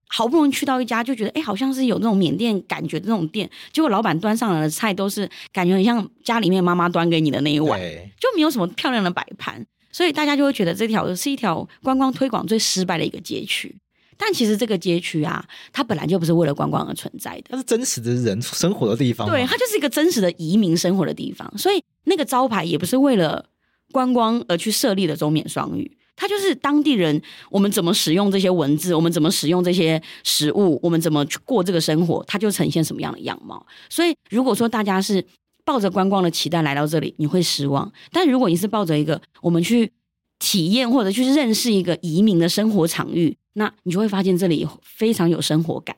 [0.08, 7.80] 好不容易去到一家，就觉得哎，好像是有那种缅甸感觉的那种店，结果老板端上来的菜都是感觉很像家里面妈妈端给你的那一碗，
[8.20, 13.76] 就没有什么漂亮的摆盘，所以大家就会觉得这条是一条观光推广最失败的一个街区。
[14.20, 23.46] 但其实这个街区啊，它本来就不是为了观光而存在的，它是真实的人生活的地方，对，它就是一个真实的移民生活的地方，所以那个招牌也不是为了
[23.92, 25.97] 观光而去设立的中缅双语。
[26.18, 33.66] 它就是当地人，我们怎么使用这些文字，我们怎么使用这些食物，我们怎么去过这个生活，它就呈现什么样的样貌。
[33.88, 35.24] 所以，如果说大家是
[35.64, 39.92] 抱着观光的期待来到这里，你会失望；但如果你是抱着一个我们去
[40.40, 45.96] 体验或者去认识一个移民的生活场域，那你就会发现这里非常有生活感。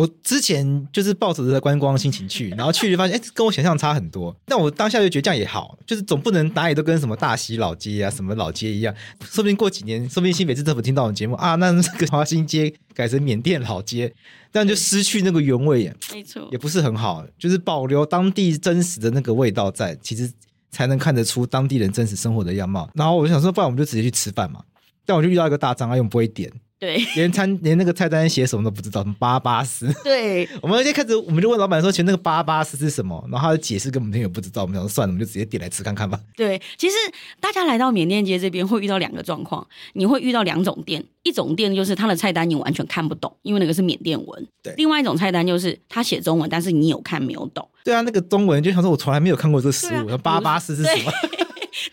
[0.00, 4.34] 我之前就是抱着在观光的心情去， 然后去就发现，哎，跟我想象差很多。
[4.46, 8.94] 那我当下就觉得这样也好，就是总不能哪里都跟什么大溪老街啊、什么老街一样。
[9.22, 14.10] 说不定过几年，说不定新北市政府听到我们节目啊，那这个华新街改成缅甸老街，
[14.50, 17.26] 这样就失去那个原味，没错，也不是很好。
[17.38, 20.32] 就是保留当地真实的那个味道在，其实
[20.70, 22.88] 才能看得出当地人真实生活的样貌。
[22.94, 24.62] 然后我就想说，不然我们就直接去吃饭嘛。
[25.04, 26.50] 但我就遇到一个大障碍，我们不会点。
[26.80, 29.94] 对， 连餐连那个菜单写什么都不知道，什么巴巴斯。
[30.02, 34.62] 对， 我们先开始，我们就问老板说：“其实那个巴巴斯是什么？”然后他的解释跟我们听也不知道。
[34.62, 36.18] 我们想说算了，我们就直接点来吃看看吧。
[36.34, 36.96] 对，其实
[37.38, 44.48] 大家来到缅甸街这边会遇到两个状况，你会遇到两种店，一种店就是它的菜单你完全看不懂，因为那个是缅甸文。
[44.62, 47.68] 对，另外一种菜单就是他写中文，但是你有看没有懂。
[47.84, 51.12] 对啊，那个中文就想说，我从来没有看过这个食物，啊、巴巴斯是什么？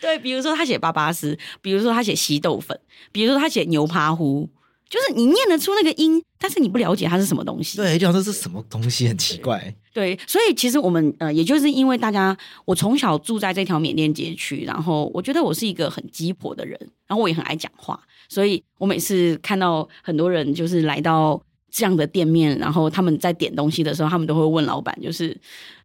[0.16, 2.78] 对，比如说他写巴巴斯，比如说他写稀豆粉，
[3.12, 4.48] 比如说他写牛扒糊。
[4.88, 7.76] 就是你念得出那个音，但是你不了解它是什么东西。
[7.76, 9.74] 对，就好像这是什么东西，很奇怪。
[9.92, 25.36] 对，所以其实我们呃，也就是因为大家，我从小住在这条缅甸街区，然后我觉得我是一个很鸡婆的人，然后我也很爱讲话，所以我每次看到很多人就是来到这样的店面，然后他们在点东西的时候，他们都会问老板，就是，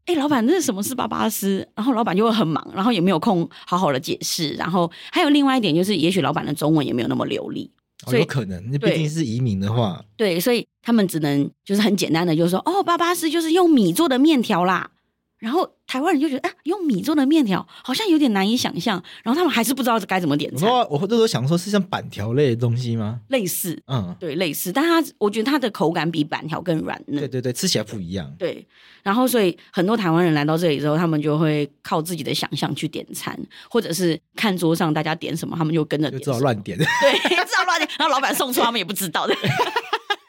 [0.05, 1.67] 哎，老板，那是什么是巴巴斯？
[1.75, 4.51] 然后老板就会很忙，然后也没有空好好的解释。
[4.51, 7.71] 然后还有另外一点就是，也许老板的中文也没有那么流利。
[8.05, 14.89] 哦、有可能，那毕竟是移民的话，对，所以他们只能就是很简单的，就是说，哦，巴巴斯就是用米做的面条啦。
[15.43, 19.03] 然后台湾人就觉得，哎，用米做的面条好像有点难以想象。
[19.23, 20.65] 然后他们还是不知道该怎么点菜。
[20.65, 23.19] 我我那时候想说，是像板条类的东西吗？
[23.27, 24.71] 类似，嗯，对，类似。
[24.71, 27.19] 但它，我觉得它的口感比板条更软嫩。
[27.19, 28.33] 对对对，吃起来不一样。
[28.39, 28.65] 对。
[29.03, 33.37] 然后，所以很多台湾人来到这里之后，他们就会靠自己的想象去点餐，
[33.69, 36.77] 或者是看桌上大家点什么，他们就跟着点，就知道乱点。
[36.77, 37.89] 对，知道乱点。
[37.99, 39.35] 然后老板送出，他们也不知道的。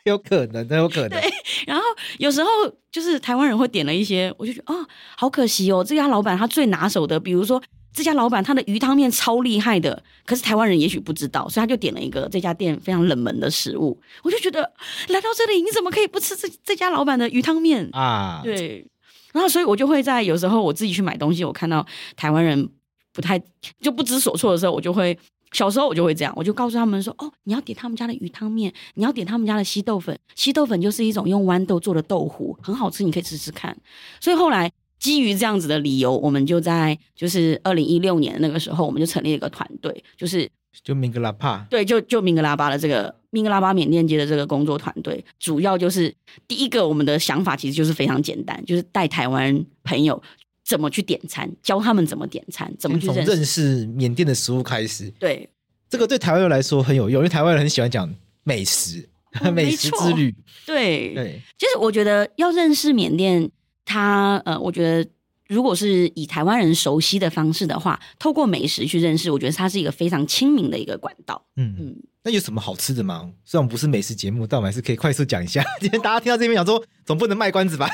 [0.04, 1.10] 有可能，真有可能。
[1.10, 1.22] 对，
[1.66, 1.82] 然后
[2.18, 2.48] 有时候
[2.92, 4.86] 就是台湾人会点了一些，我就觉得啊、哦，
[5.16, 5.82] 好可惜哦。
[5.82, 7.62] 这家老板他最拿手的，比如说
[7.92, 13.98] 这家老板他的鱼汤面超厉害的，可是台湾人也许不知道，所以他就点了一个这家店非常冷门的食物。
[14.22, 14.60] 我就觉得
[15.08, 18.40] 来到这里，你怎么可以不吃这这家老板的鱼汤面啊？
[18.44, 18.86] 对。
[19.32, 22.68] 然后所以我就会在有时候我自己去买东西，我看到台湾人
[23.12, 23.40] 不太
[23.80, 25.18] 就不知所措的时候，我就会
[25.54, 30.18] 小时候我就会这样，我就告诉他们说：“哦，你要点他们家的鱼汤面，你要点他们家的稀豆粉。
[30.34, 33.74] 稀豆粉就是一种用豌豆做的豆糊，很好吃，你可以试试看。”
[34.20, 40.50] 所以后来基于这样子的理由，我们就在就是二零一六年那个时候，我们就成立了一个团队，就是。
[40.82, 46.12] 就明格拉帕，对，就就明格拉巴的这个明格拉巴缅甸街的这个工作团队，主要就是
[46.48, 50.20] 第一个，我们的想法其实就是非常简单，就是带台湾朋友
[50.64, 55.10] 怎么去点餐，教他们怎么点餐，怎么去认识，认识缅甸的食物开始。
[55.18, 55.48] 对，
[55.88, 59.08] 这个对台湾人来说很有用，因为台湾人很喜欢讲美食，
[59.40, 60.34] 哦、 美食之旅。
[60.66, 63.50] 对对，其实我觉得要认识缅甸，
[63.84, 65.08] 他呃，我觉得。
[65.46, 71.40] 如果是以台湾人熟悉的方式的话，透过美食去认识，我觉得它是一个非常亲民的一个管道。
[71.56, 73.30] 嗯嗯，那有什么好吃的吗？
[73.44, 75.62] 虽然不是美食节目，但我们还是可以快速讲一下。
[75.82, 77.86] 今天大家听到这边讲说，总不能卖关子吧？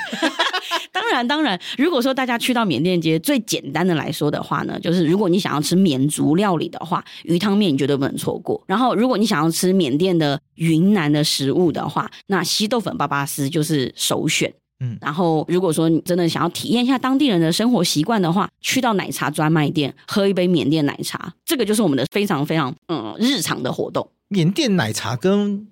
[0.93, 8.63] 当然当然，如果说大家去到缅甸街，最简单的来说的话呢，就是如果你想要吃缅族料理的话，鱼汤面你绝对不能错过。
[8.67, 14.53] 然后，如果你想要吃缅甸的云南的食物的话，那稀豆粉巴巴丝就是首选。
[14.83, 24.11] 嗯，然后如果说你真的想要体验一下当地人的生活习惯的话，去到奶茶专卖店喝一杯缅甸奶茶，这个就是我们的非常非常嗯日常的活动。
[24.29, 25.67] 缅甸奶茶跟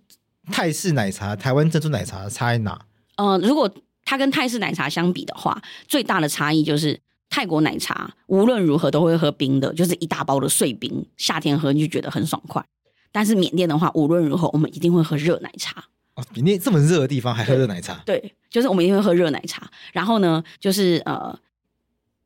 [0.52, 2.78] 泰式奶茶、台湾珍珠奶茶差在哪？
[3.16, 3.70] 呃，如果
[4.08, 12.64] 它跟泰式奶茶相比的话，最大的差异就是泰国奶茶无论如何都会喝冰的，就是一大包的碎冰，夏天喝你就觉得很爽快。
[13.12, 15.84] 但是缅甸的话，无论如何我们一定会喝热奶茶。
[16.14, 18.00] 哦，缅甸这么热的地方还喝热奶茶？
[18.06, 18.18] 对。
[18.18, 21.38] 对就是我们一定会喝热奶茶，然后呢，就是呃，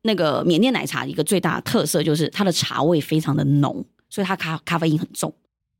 [0.03, 5.35] 那个缅甸奶茶一个最大的特色就是它的茶味非常的浓，所以它咖咖啡因很重。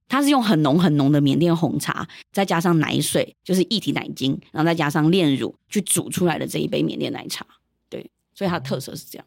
[0.08, 7.46] 它是用很浓很浓的缅甸红茶，再加上奶水，就是一体奶精，然后再加上炼乳去煮出来的这一杯缅甸奶茶。
[7.90, 9.26] 对，所以它的特色是这样。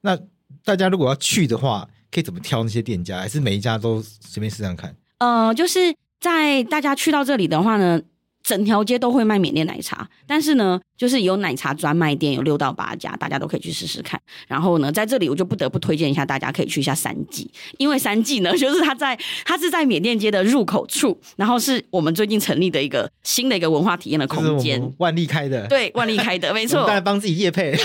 [0.00, 0.18] 那
[0.64, 3.18] 大家如果要去的话，可以怎么挑那些店家？
[3.18, 4.96] 还是每一家都随便试试看？
[5.18, 8.02] 呃，就是在大家去到这里的话呢。
[8.44, 14.20] 整条街都会卖缅甸奶茶，但是呢，就是有奶茶专卖店有六到八家，大家都可以去试试看。
[14.46, 24.92] 然后呢，在这里我就不得不推荐一下，大家可以去一下三季，因为三季呢， 就是它在它是在缅甸街的入口处，然后是我们最近成立的一个新的一个文化体验的空间。
[24.98, 26.84] 万丽开的，对，万丽开的，没错。
[26.84, 27.74] 当然帮自己业配。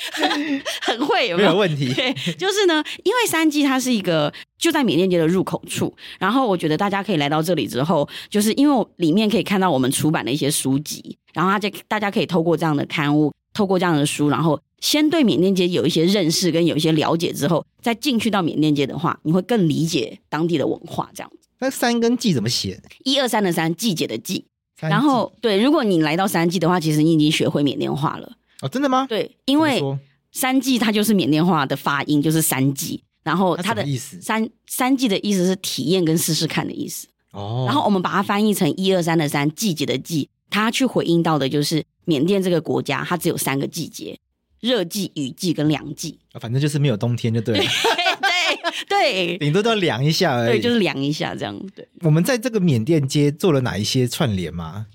[0.82, 1.56] 很会有没有？
[1.56, 1.92] 问题。
[1.92, 21.10] 对，就是呢，因为三季它是一个就在缅甸街的入口处，然后我觉得大家可以来到这里之后，就是因为我里面可以看到我们出版的一些书籍，然后大家大家可以透过这样的刊物，透过这样的书，然后先对缅甸街有一些认识跟有一些了解之后，再进去到缅甸街的话，你会更理解当地的文化。
[21.14, 21.48] 这样子。
[21.58, 22.80] 那三跟季怎么写？
[23.04, 24.46] 一二三的三，季节的季。
[24.80, 28.32] 然后对，如果你来到三季的话，其实你已经学会缅甸话了。
[28.62, 29.06] 哦，真的吗？
[29.08, 29.82] 对，因为
[30.32, 37.08] 三季它就是缅甸话的发音，就是三季，然后它的意思三三季的意思是体验跟试试看的意思。
[37.32, 44.18] 哦，然后我们把它翻译成一二三的三，季节的季，它去回应到的就是缅甸这个国家，它只有三个季节：
[44.60, 46.18] 热季、雨季跟凉季。
[46.40, 47.64] 反正就是没有冬天就对了。
[48.88, 50.52] 对，顶多都要凉一下而已。
[50.52, 51.58] 对，就是凉一下这样。
[51.74, 54.86] 对，我们在这个缅甸街做了哪一些串联吗？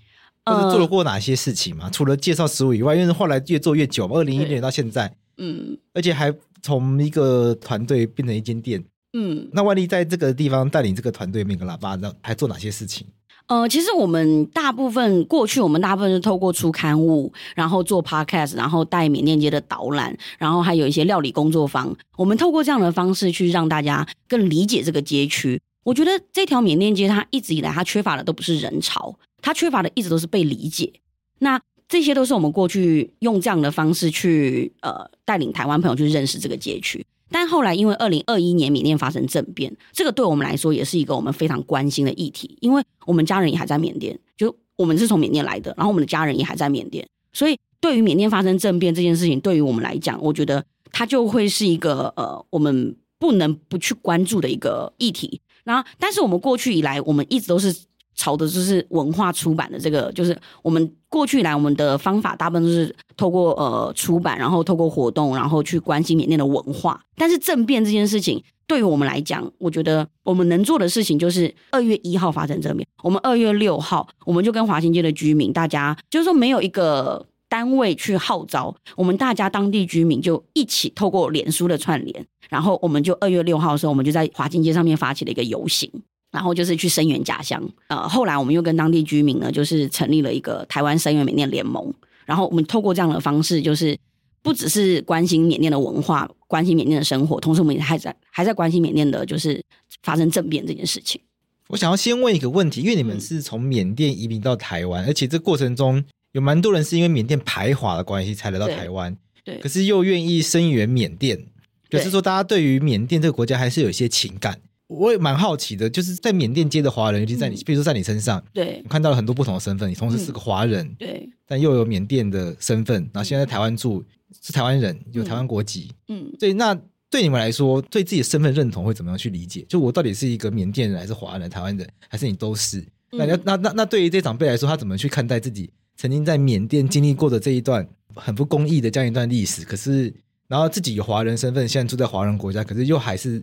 [0.45, 1.85] 或者做了过哪些事情嘛？
[1.85, 13.07] 呃、除了介绍食物以外，因为后来越做越久，二零一六年到现在，嗯，而且还从一个团队变成一间店，嗯，那万丽在这个地方带领这个团队明格拉巴，那还做哪些事情？
[13.47, 25.61] 呃，其实我们大部分过去，我们大部分是透过出刊物，然后做 podcast，然后带缅甸街的导览，然后还有一些料理工作坊，我们透过这样的方式去让大家更理解这个街区。
[25.83, 29.15] 我觉得这条缅甸街，它一直以来它缺乏的都不是人潮。
[29.45, 30.91] 他缺乏的一直都是被理解，
[31.37, 37.05] 那这些都是我们过去用这样的方式去呃带领台湾朋友去认识这个街区。
[37.29, 55.39] 但后来因为二零二一年缅甸发生政变，这个对我们来说也是一个我们非常关心的议题，因为我们家人也还在缅甸，就我们是从缅甸来的，然后我们的家人也还在缅甸，所以对于缅甸发生政变这件事情，对于我们来讲，我觉得它就会是一个呃我们不能不去关注的一个议题。
[55.63, 57.75] 然后，但是我们过去以来，我们一直都是。
[58.15, 66.99] 朝的就是文化出版的这个，就是我们过去以来我们的方法，大部分都是透过呃出版，然后透过活动，然后去关心缅甸的文化。
[67.15, 85.91] 但是政变这件事情，对于我们来讲，我觉得我们能做的事情就是二月一号发生政变，我们二月六号，我们就跟华新街的居民，大家就是说没有一个单位去号召，我们大家当地居民就一起透过脸书的串联，然后我们就二月六号的时候，我们就在华新街上面发起了一个游行。
[86.35, 91.93] 然后就是去声援家乡，呃，后来我们又跟当地居民呢，就是成立了一个台湾声援缅甸联盟。
[92.25, 93.97] 然后我们透过这样的方式，就是
[94.41, 99.63] 不只是关心缅甸的文化，关心缅甸的生活，同时我们也还在还在关心缅甸的，就是
[100.03, 101.21] 发生政变这件事情。
[101.69, 109.15] 我想要先问一个问题，因为你们是从缅甸移民到台湾，嗯、而且这过程中有蛮多人是因为缅甸排华的关系才来到台湾，
[109.45, 111.45] 对，可是又愿意声援缅甸，
[111.89, 114.59] 可是说大家对于缅甸这个国家还是有一些情感。
[114.87, 124.03] 我也蛮好奇的，就是在缅甸街的华人，尤其在你，嗯、比如说在你身上，对，我看到了很多不同的身份，你同时是个华人，嗯，对，但又有缅甸的身份，然后现在在台湾住，
[124.41, 126.77] 是台湾人，有台湾国籍，嗯，所以那。
[127.07, 129.65] 对你们来说，对自己的身份认同会怎么样去理解？
[129.69, 132.79] 就我到底是一个缅甸人，还是华人、台湾人，还是你都是？
[133.11, 139.63] 嗯、那那那那对于这长辈来说，他怎么去看待自己曾经在缅甸经历过的这一段很不公义的这样一段历史？
[139.63, 140.13] 可是，
[140.49, 143.41] 然后自己有华人身份，现在住在华人国家，可是又还是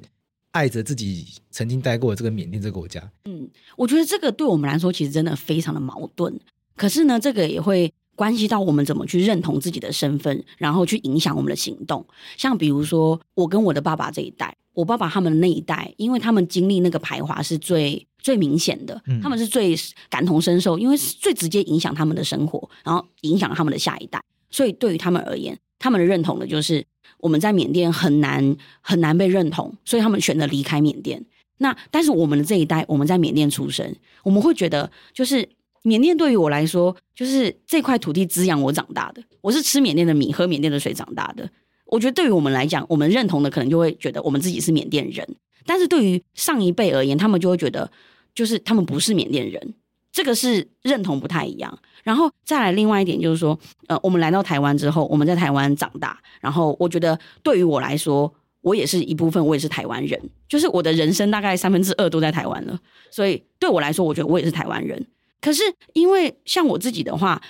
[0.52, 3.10] 爱着自己曾经待过的这个缅甸这个国家。
[3.24, 6.38] 嗯，我觉得这个对我们来说，其实真的非常的矛盾。
[6.76, 7.92] 可是呢，这个也会。
[8.14, 12.06] 关系到我们怎么去认同自己的身份，然后去影响我们的行动。
[12.36, 19.74] 像比如说，我跟我的爸爸这一代，我爸爸他们那一代，因为他们经历那个排华是最最明显的，他们是最
[20.10, 24.22] 感同身受，因为是最直接影响他们的生活，然后影响他们的下一代。
[24.50, 26.84] 所以对于他们而言，他们的认同的就是
[27.22, 31.24] 我们在缅甸很难很难被认同，所以他们选择离开缅甸。
[31.56, 35.48] 那但是我们的这一代，我们在缅甸出生，我们会觉得就是。
[35.84, 39.20] 缅甸对于我来说，就是这块土地滋养我长大的。
[39.40, 41.50] 我是吃缅甸的米，喝缅甸的水长大的。
[41.86, 45.28] 我觉得对于我们来讲，我们认同的可能就会觉得我们自己是缅甸人。
[45.66, 47.90] 但是对于上一辈而言，他们就会觉得，
[48.32, 49.74] 就是他们不是缅甸人。
[50.12, 51.76] 这个是认同不太一样。
[52.02, 56.18] 然后再来另外一点就是说，呃，我们来到台湾之后，我们在台湾长大。
[56.40, 60.20] 然后我觉得对于我来说，我也是一部分，我也是台湾人。
[60.48, 62.78] 就是我的人生大概三分之二都在台湾了。
[63.10, 65.06] 所以对我来说，我觉得我也是台湾人。
[65.40, 67.40] 可是，因为像我自己的话，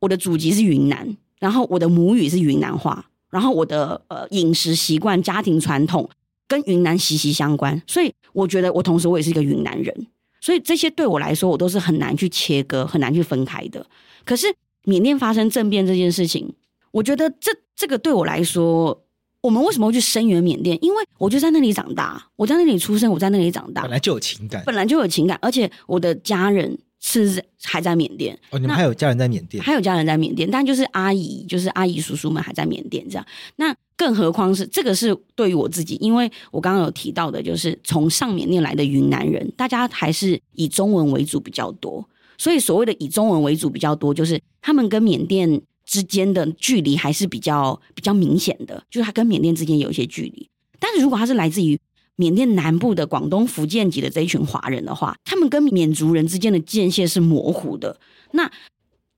[0.00, 6.08] 我的祖籍是云南，然后我的母语是云南话，然后我的呃饮食习惯、家庭传统
[6.46, 10.06] 跟云南息息相关，所以我觉得我同时我也是一个云南人，
[10.46, 13.84] 所以这些对我来说，我都是很难去切割、很难去分开的。
[14.24, 14.46] 可是
[14.84, 16.54] 缅甸发生政变这件事情，
[16.92, 19.02] 我觉得这这个对我来说，
[19.40, 20.78] 我们为什么会去声援缅甸？
[20.84, 26.78] 因为我就在那里长大，我在那里出生，我在那里长大，本来就有情感，本来就有情感，而且我的家人。
[26.98, 33.24] 是还在缅甸哦，你们还有家人在缅甸，还有家人在缅甸，但就是阿姨，就是阿姨叔叔们还在缅甸这样。
[33.56, 50.48] 那更何况是这个是对于我自己，因为我刚刚有提到的，就是从上缅甸来的云南人，大家还是以中文为主比较多，所以所谓的以中文为主比较多，就是他们跟缅甸之间的距离还是比较比较明显的，就是他跟缅甸之间有一些距离。
[50.78, 51.78] 但是如果他是来自于
[52.16, 57.98] 缅甸南部的广东、福建籍的这一群华人的话，他们跟缅族人之间的界限是模糊的。
[58.32, 58.50] 那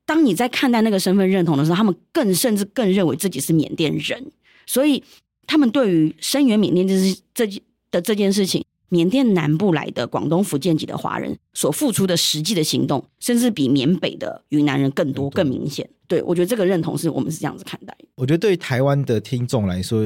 [0.04, 4.24] 当你在看待那个身份认同的时候，他们更甚至更认为自己是缅甸人，
[4.68, 5.02] 所以
[5.46, 7.44] 他们对于声援缅甸这是这
[7.90, 15.88] 的这件事情，缅甸南部来的广东、福建籍的华人所付出的实际的行动，甚至比缅北的云南人更多、更明显。
[16.06, 17.96] 对，我觉得这个认同是我们是这样子看待。
[18.14, 20.04] 我觉得对于台湾的听众来说，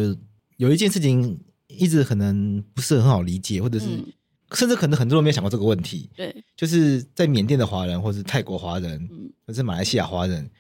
[0.57, 1.39] 有一件事情。
[1.75, 4.05] 一直可能不是很好理解，或者是、嗯、
[4.53, 6.07] 甚至可能很多人没有想过这个问题。
[6.15, 10.51] 对，就是在缅甸的华人，或者是泰国华人，嗯、或者是马来西亚华人，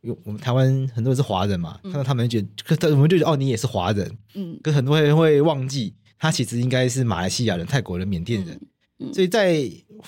[0.00, 4.18] 因为我们台湾很多人是华人嘛，嗯、看到他们觉得，可我们就觉得哦，你也是华人。
[4.34, 8.54] 嗯，可很多人会忘记，他其实应该是马来西亚人、泰国人、缅甸人。
[8.54, 8.68] 嗯
[9.00, 9.62] 嗯、所以在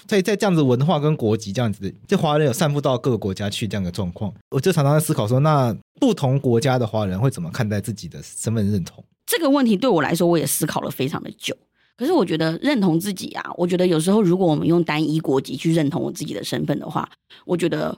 [0.06, 9.04] 在在这样子文化跟国籍这样子，这华人有散布到各个国家去这样的状况，我就常常在思考说，那不同国家的华人会怎么看待自己的身份认同？
[9.26, 11.56] 这个问题对我来说，我也思考了非常的久。
[11.96, 17.08] 可是我觉得认同自己啊，我觉得有时候如果我们用单一国籍去认同我自己的身份的话，
[17.44, 17.96] 我觉得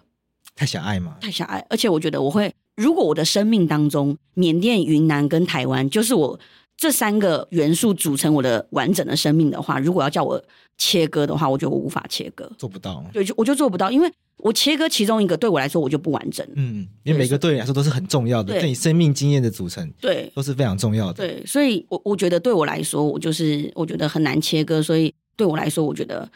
[0.54, 1.64] 太狭隘嘛，太狭隘。
[1.68, 6.38] 而且我觉得我会，如果我的生命当中，缅甸、云南跟台湾就是我
[6.76, 10.42] 这三个元素组成我的完整的生命的话，如果要叫我
[10.76, 13.04] 切割的话，我觉得我无法切割，做不到。
[13.12, 14.12] 对，就我就做不到，因为。
[14.38, 16.44] 我切割其中一个，对我来说我就不完整。
[16.56, 21.24] 嗯，因为每个对你来说都是很重要的，对你生命经验的组成，对，都是非常重要的。
[21.24, 26.28] 对，所以我我觉得对我来说，我就是我觉得很难切割，所以对我来说，我觉得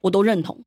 [0.00, 0.58] 我都认同。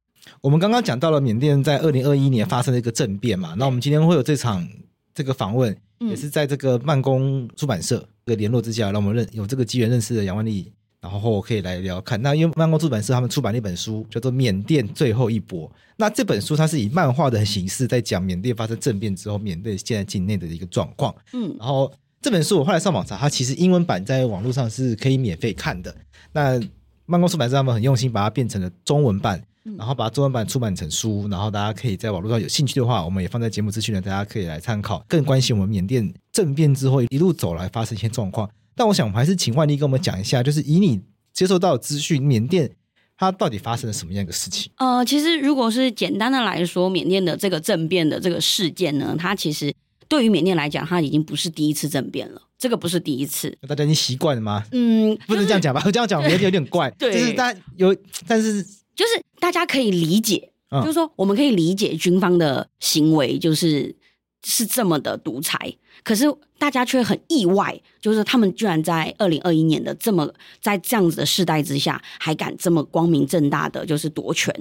[0.41, 4.67] 我们刚刚讲到了缅甸在二零二一年发生的一个政变嘛，那我们今天会有这场
[5.13, 10.71] 这个访问，也是在这个慢工出版社的联络之下，让我们认有这个机缘认识的杨万利。
[11.01, 15.69] 然后可以来聊看，那因为慢工出版社他们出版了一本书，叫做《缅甸最后一搏》。
[15.97, 21.13] 那这本书它是以漫画的形式在讲缅甸发生政变之后，缅甸现在境内的一个状况。
[21.34, 25.95] 嗯，然后这本书我后来上网查，它其实英文版在网络上是可以免费看的。
[26.32, 26.59] 那
[27.05, 29.39] 慢工出版社他们很用心把它变成了中文版，
[29.78, 35.03] 然后把中文版出版成书，然后大家可以在网络上有兴趣的话，我们也放在节目资讯呢，大家可以来参考。
[35.07, 38.49] 更关心我们缅甸政变之后一路走来发生一些状况。
[38.76, 41.01] 但我想，我们还是请万丽跟我们讲一下，就是以你
[41.34, 42.70] 接受到的资讯，缅甸
[43.18, 44.72] 它到底发生了什么样的事情？
[44.78, 49.74] 呃，其实如果是简单的来说，缅甸的这个政变的这个事件呢，它其实
[50.07, 52.41] 对于缅甸来讲，它已经不是第一次政变了。
[52.57, 54.63] 这个不是第一次，大家已经习惯了吗？
[54.72, 55.82] 嗯，不能这样讲吧？
[55.86, 56.89] 我这样讲有点有点怪。
[56.97, 57.95] 对，就是大家有，
[58.26, 58.66] 但是
[58.96, 63.96] 就是大家可以理解，嗯、就是说我们可以理解军方的行为，就是
[64.43, 65.76] 是这么的独裁。
[66.04, 66.26] 可是
[66.58, 70.32] 大家却很意外，就是他们居然在二零二一年的这么
[70.62, 74.54] 在这样子的世代之下，还敢这么光明正大的就是夺权。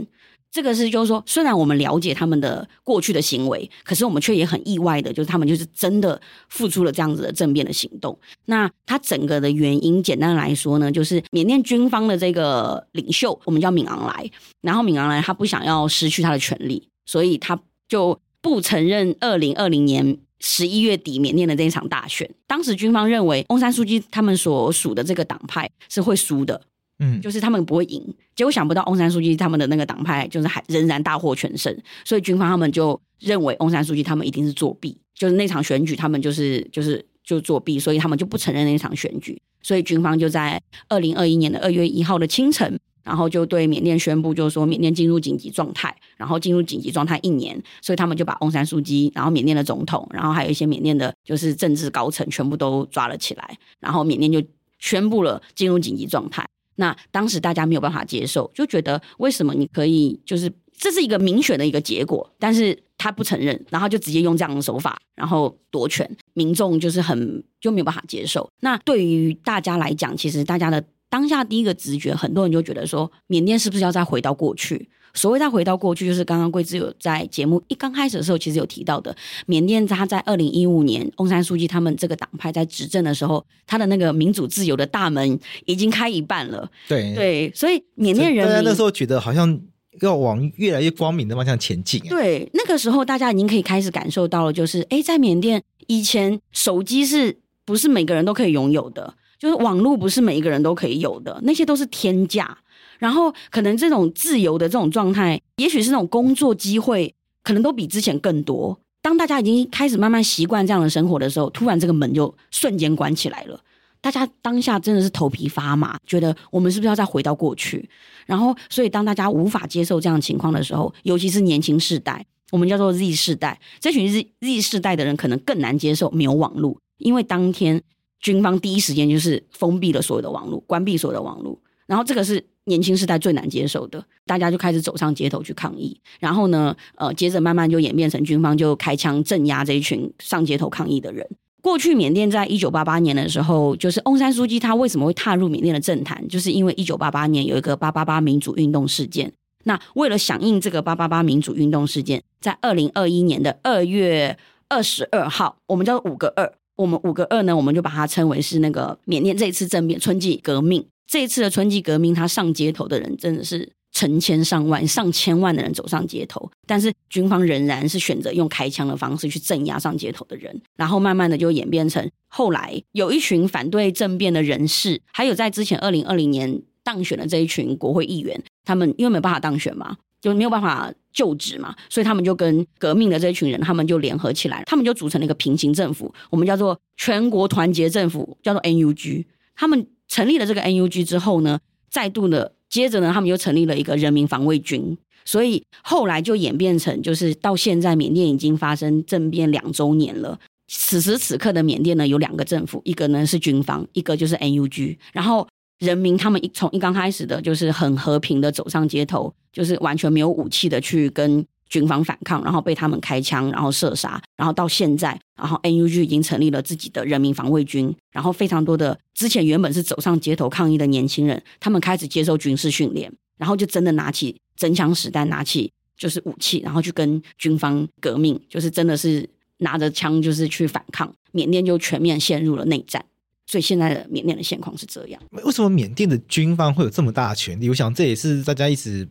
[0.54, 8.16] 这个是就是说，虽然我们了解他们的过去的行为，可是我们却也很意外的，就是他们就是真的付出了这样子的政变的行动。
[8.44, 14.30] 那他整个的原因，简单来说呢，就是缅甸军方的这个领袖，我们叫敏昂莱，
[14.60, 20.18] 然后敏昂莱他不想要失去他的权力，所以他就不承认二零二零年。
[20.46, 26.60] 十一月底，缅甸的这一场大选，当时军方认为翁山书记他们所属的这个党派是会输的，
[26.98, 28.02] 嗯，就是他们不会赢。
[28.34, 31.74] 结果想不到翁山书记他们的那个党派就是还仍然大获全胜，
[32.04, 39.40] 所以军方他们就认为翁山书记他们一定是作弊，就是那场选举他们就是就是就作弊，所以他们就不承认那场选举。
[39.62, 42.78] 所以军方就在二零二一年的二月一号的清晨。
[43.04, 54.42] 然后就对缅甸宣布，就是说缅甸进入紧急状态，然后进入紧急状态一年，所以他们就把翁山书记，然后缅甸的总统，然后还有一些缅甸的，就是政治高层，全部都抓了起来，然后缅甸就
[54.78, 56.46] 宣布了进入紧急状态。
[56.76, 68.48] 那当时大家没有办法接受，就觉得为什么你可以，就是这是一个民选的一个结果，但是他不承认，然后就直接用这样的手法，然后夺权，民众就是很就没有办法接受。
[68.60, 70.84] 那对于大家来讲，其实大家的。
[71.10, 74.90] 当下第一个直觉，很多人就觉得说，缅甸是不是要再回到过去？
[75.14, 79.14] 所谓再回到过去，就是刚刚桂枝有在节目一刚开始的时候，其实有提到的，
[79.46, 86.68] 缅甸他在二零一五年，翁山书记他们这个党派在执政的时候，他的那个民主自由的大门已经开一半了。
[86.88, 89.60] 对对，所以缅甸人大家那时候觉得好像
[90.00, 92.00] 要往越来越光明的方向前进。
[92.08, 99.14] 对，那个时候大家已经可以开始感受到了，就是哎，在缅甸以前手机是不是每个人都可以拥有的？
[99.38, 102.56] 就是网络不是每一个人都可以有的，那些都是天价。
[102.98, 108.78] 然后可能这种自由的这种状态，也许是那种工作机会，可能都比之前更多。
[109.02, 113.60] 当大家已经开始慢慢习惯这样的生活的时候，突然这个门就瞬间关起来了。
[114.00, 117.88] 大家当下真的是头皮发麻，觉得我们是不是要再回到过去？
[118.26, 127.82] 然后，所以当大家无法接受这样的情况的时候，尤其是年轻世代，我们叫做 Z 世代，这群 Z Z 世代的人可能更难接受没有网络，因为当天。
[128.20, 141.26] 军方第一时间就是封闭了所有的网络，关闭所有的网络，然后这个是年轻世代最难接受的，大家就开始走上街头去抗议，然后呢，呃，接着慢慢就演变成军方就开枪镇压这一群上街头抗议的人。
[141.60, 149.32] 过去缅甸在一九八八年的时候，就是翁山书记他为什么会踏入缅甸的政坛，就是因为一九八八年有一个八八八民主运动事件。
[149.64, 154.36] 那为了响应这个八八八民主运动事件，在二零二一年的二月
[154.68, 156.52] 二十二号，我们叫五个二。
[156.76, 160.84] 我们五个二呢，我们就把它称为是那个缅甸这一次政变春季革命。
[161.14, 179.96] 这一次的春季革命，他上街头的人真的是成千上万、上千万的人走上街头，但是军方仍然是选择用开枪的方式去镇压上街头的人，然后慢慢的就演变成后来有一群反对政变的人士，还有在之前二零二零年当选的这一群国会议员，他们因为没有办法当选嘛。
[180.20, 189.26] 就没有办法就职嘛，所以他们就跟革命的这一群人，他们就联合起来，他们就组成了一个平行政府，我们叫做全国团结政府，叫做 NUG。
[189.54, 191.58] 他们成立了这个 NUG 之后呢，
[191.90, 194.96] 再度的接着呢，他们又成立了一个人民防卫军。
[195.24, 200.38] 所以后来就演变成，就是到现在缅甸已经发生政变两周年了。
[200.68, 204.96] 此时此刻的缅甸呢，有两个政府，一个呢是军方，一个就是 NUG。
[205.12, 205.48] 然后
[205.80, 209.34] 人民他们一从一刚开始的就是很和平的走上街头。
[209.52, 233.04] 就是完全没有武器的去跟军方反抗，然后被他们开枪，然后射杀，然后到现在，然后 NUG 已经成立了自己的人民防卫军，然后非常多的之前原本是走上街头抗议的年轻人，他们开始接受军事训练，然后就真的拿起真枪实弹，拿起就是武器，然后去跟军方革命，就是真的是拿着枪就是去反抗，缅甸就全面陷入了内战，
[233.46, 235.20] 所以现在的缅甸的现况是这样。
[235.30, 237.68] 为什么缅甸的军方会有这么大的权力？
[237.68, 239.08] 我想这也是大家一直。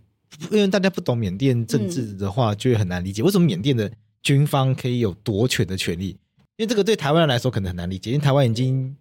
[0.51, 6.17] 因为大家不懂缅甸政治的话，就会很难理解为什么缅甸的军方可以有夺权的权利。
[6.55, 8.95] 因为这个对台湾人来说可能很难理解，因为台湾已经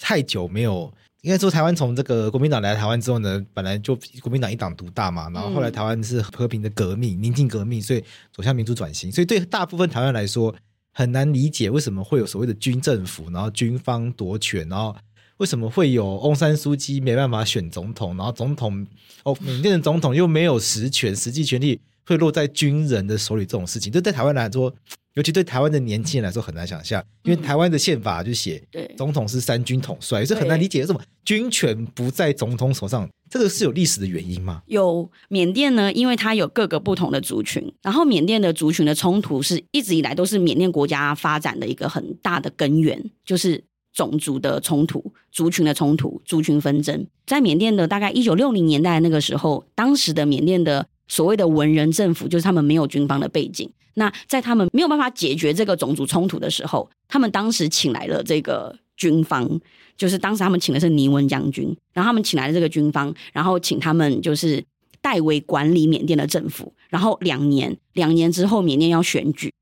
[0.00, 8.02] 太久没有，应该说台湾从这个国民党来台湾之后呢，本来就国民党一党独大嘛，然后后来台湾是和平的革命、宁静革命，所以
[8.32, 9.10] 走向民主转型。
[9.10, 10.54] 所以对大部分台湾来说，
[10.92, 14.94] 很难理解为什么会有所谓的军政府，然后军方夺权，然后
[15.38, 18.86] 为什么会有翁山书记没办法选总统，然后总统
[19.24, 24.74] 哦，缅甸的总统又没有实权，实际权力会落在军人的手里，这种事情，这对台湾来说。
[25.14, 28.60] 尤其对台湾的年轻人来说很难想象，因为台湾的宪法就写，
[28.96, 34.62] 总统是三军统帅，是很难理解为什么军权不在总统手上，这个是有历史的原因吗？
[34.66, 43.62] 有缅甸呢，因为它有各个不同的族群，然后缅甸的族群的冲突是一直以来都是缅甸国家发展的一个很大的根源，就是
[43.94, 47.06] 种族的冲突、族群的冲突、族群纷争。
[47.24, 53.70] 在缅甸的大概一九六零年代那个时候，当时的缅甸的所谓的文人政府，就是他们没有军方的背景。
[53.94, 59.48] 那在他们没有办法解决这个种族冲突的时候，他们当时请来了这个军方，
[59.96, 64.64] 就是当时他们请的是尼温将军，然后他们请来了这个军方，然后请他们就是
[65.00, 69.52] 代为管理缅甸的政府，然后两年，两年之后缅甸要选举，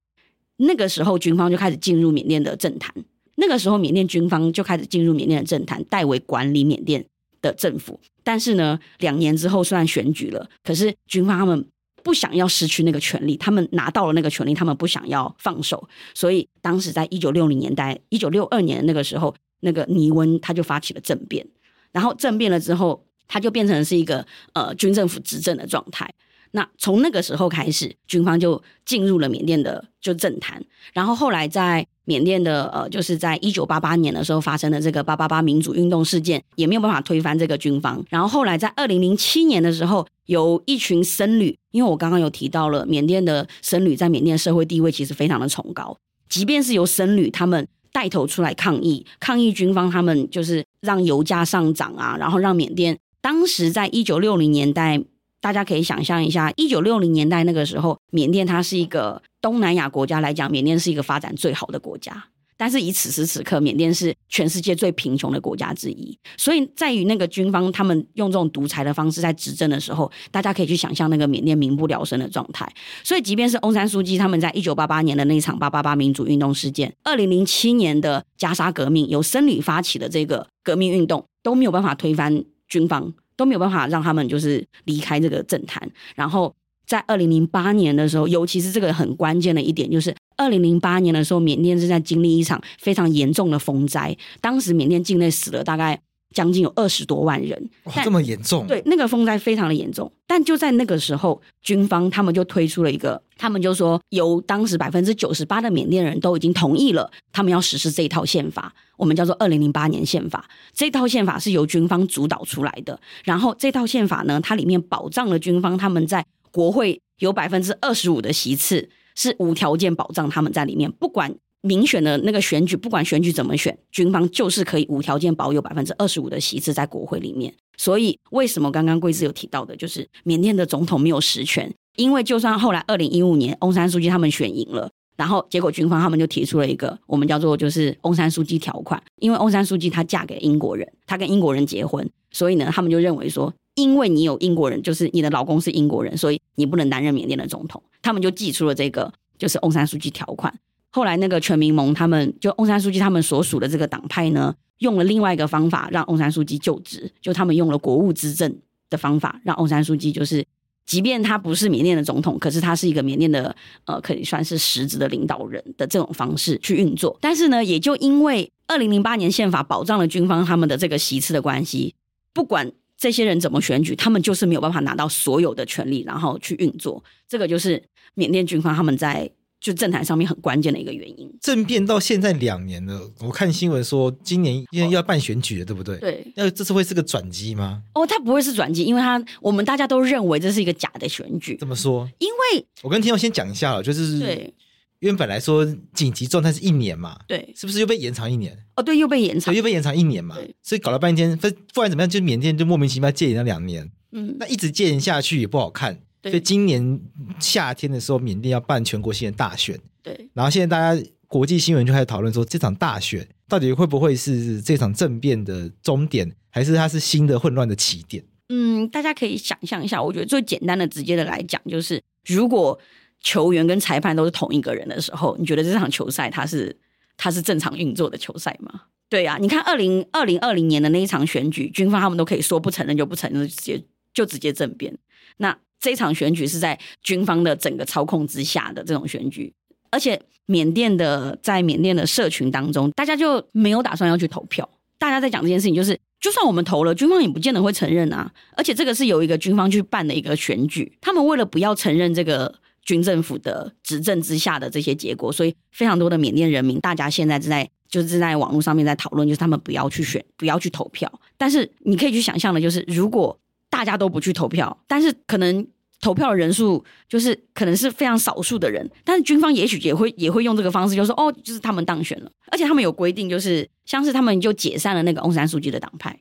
[0.56, 2.94] 那个时候军方就开始进入缅甸的政坛，
[3.36, 7.04] 那个时候缅甸军方就开始进入缅甸的政坛，代为管理缅甸
[7.40, 11.66] 的政府，但是呢，两年之后虽然选举了，可是军方他们。
[12.04, 21.46] 不想要失去那个权利，他们拿到了那个权利，他们不想要放手，所以当时在一九六零年代，一九六二年的那个时候，那个尼温他就发起了政变，
[21.92, 26.12] 然后政变了之后，他就变成是一个呃军政府执政的状态。
[26.53, 38.05] 那从那个时候开始，军方就进入了缅甸的就政坛，然后后来在缅甸的呃，就是在一九八八年的时候发生的这个八八八民主运动事件，也没有办法推翻这个军方。
[38.11, 45.96] 然后后来在二零零七年的时候，有一群僧侣，因为我刚刚有提到了缅甸的僧侣在缅甸社会地位其实非常的崇高，
[46.28, 55.03] 即便是由僧侣他们带头出来抗议，抗议军方他们就是让油价上涨啊，然后让缅甸当时在一九六零年代。
[55.43, 62.24] 大家可以想象一下，一九六零年代那个时候，缅甸它是一个东南亚国家来讲，缅甸是一个发展最好的国家。
[62.57, 66.16] 但是以此时此刻，缅甸是全世界最贫穷的国家之一。
[66.36, 72.72] 所以在于那个军方他们用这种独裁的方式在执政的时候，大家可以去想象那个缅甸民不聊生的状态。
[73.03, 83.12] 所以即便是翁山书记他们在一九八八年的那场八八八民主运动事件，二零零七年的加沙革命由僧侣发起的这个革命运动，都没有办法推翻军方。
[83.43, 85.90] 都没有办法让他们就是离开这个政坛。
[86.14, 86.55] 然后
[86.86, 94.16] 在二零零八年的时候，尤其是这个很关键的一点，就是二零零八年的时候，缅甸正在经历一场非常严重的风灾。
[94.40, 96.01] 当时缅甸境内死了大概
[96.32, 98.66] 将近有二十多万人，哇，这么严重？
[98.66, 100.10] 对，那个风灾非常的严重。
[100.26, 110.48] 但就在那个时候，军方他们就推出了一个，他们就说，由当时百分之九十八的缅甸人都已经同意了，他们要实施这一套宪法，我们叫做二零零八年宪法。
[110.72, 112.98] 这套宪法是由军方主导出来的。
[113.24, 121.34] 然后这套宪法呢，它里面保障了军方他们在国会有百分之二十五的席次，是无条件保障他们在里面，不管。
[121.62, 127.54] 民选的那个选举，不管选举怎么选，军方就是可以无条件保有百分之二十五的席次在国会里面。
[127.76, 131.72] 所以，为什么刚刚贵志有提到的，就是缅甸的总统没有实权？
[131.96, 147.82] 因为就算后来二零一五年翁山书记他们选赢了，然后结果军方他们就提出了一个我们叫做就是翁山书记条款，因为翁山书记她嫁给英国人，她跟英国人结婚，所以呢，他们就认为说，因为你有英国人，就是你的老公是英国人，所以你不能担任缅甸的总统。
[148.00, 150.52] 他们就寄出了这个就是翁山书记条款。
[150.95, 158.55] 后来，那个全民盟他们就翁山书记他们所属的这个党派呢，用了另外一个方法让翁山书记就职，就他们用了国务资政
[158.90, 160.45] 的方法，让翁山书记就是，
[160.84, 167.16] 即便他不是缅甸的总统，可是他是一个缅甸的呃，可以算是实质的领导人的这种方式去运作。
[167.22, 171.95] 但是呢，也就因为二零零八年宪法保障了军方他们的这个席次的关系，
[172.34, 177.03] 不管这些人怎么选举，他们就是没有办法拿到所有的权利，然后去运作。
[177.26, 177.82] 这个就是
[178.12, 179.30] 缅甸军方他们在。
[179.62, 181.32] 就政坛上面很关键的一个原因。
[181.40, 185.96] 政变到现在两年了，我看新闻说今年因为要办选举了，对不对？
[185.98, 186.32] 对。
[186.34, 187.80] 那这次会是个转机吗？
[187.94, 191.56] 哦，它不会是转机，因为它我们大家都认为这是一个假的选举。
[191.58, 192.10] 怎么说？
[192.18, 194.52] 因为我跟听众先讲一下了，就是对，
[194.98, 198.58] 因为本来说紧急状态是一年嘛，对，是不是又被延长一年？
[198.74, 206.00] 哦，对，又被延长，又被延长一年嘛，所以搞了半天，不不管怎么样，就缅甸就莫名其妙戒严了两年，嗯，那一直戒严下去也不好看。
[206.22, 207.00] 所以今年
[207.40, 209.78] 夏天的时候，缅甸要办全国性的大选。
[210.02, 210.30] 对。
[210.34, 218.24] 然后现在大家国际新闻就开始讨论说，这场大选到底会不会是这场政变的终点，还是它是新的混乱的起点？
[218.48, 222.78] 嗯，大家可以想象一下，我觉得最简单的、直接的来讲，就是如果
[223.20, 226.76] 球员跟裁判都是同一个人的时候，你觉得这场球赛它是
[227.16, 228.82] 它是正常运作的球赛吗？
[229.08, 234.98] 对呀、啊，你看二零二零二零年的那一场选举，军方他们都可以说不承认就不承认，就直接就直接政变。
[235.38, 239.52] 那这场选举是在军方的整个操控之下的这种选举，
[239.90, 244.68] 而且缅甸的在缅甸的社群当中，大家就没有打算要去投票。
[244.96, 248.30] 大家在讲这件事情，就是就算我们投了，军方也不见得会承认啊。
[248.56, 252.54] 而且这个是有一个军方去办的一个选举，他们为了不要承认这个
[252.84, 261.12] 军政府的执政之下的这些结果，所以非常多的缅甸人民，大家现在正在就是正在网络上面在讨论，就是他们不要去选，不要去投票。
[261.36, 263.36] 但是你可以去想象的，就是如果
[263.72, 265.66] 大家都不去投票，但是可能。
[266.04, 276.18] 投票的人数就是可能是非常少数的人，但是军方也许也会也会用这个方式，就是说哦，就是他们当选了，而且他们有规定，就是像是他们就解散了那个翁山书记的党派，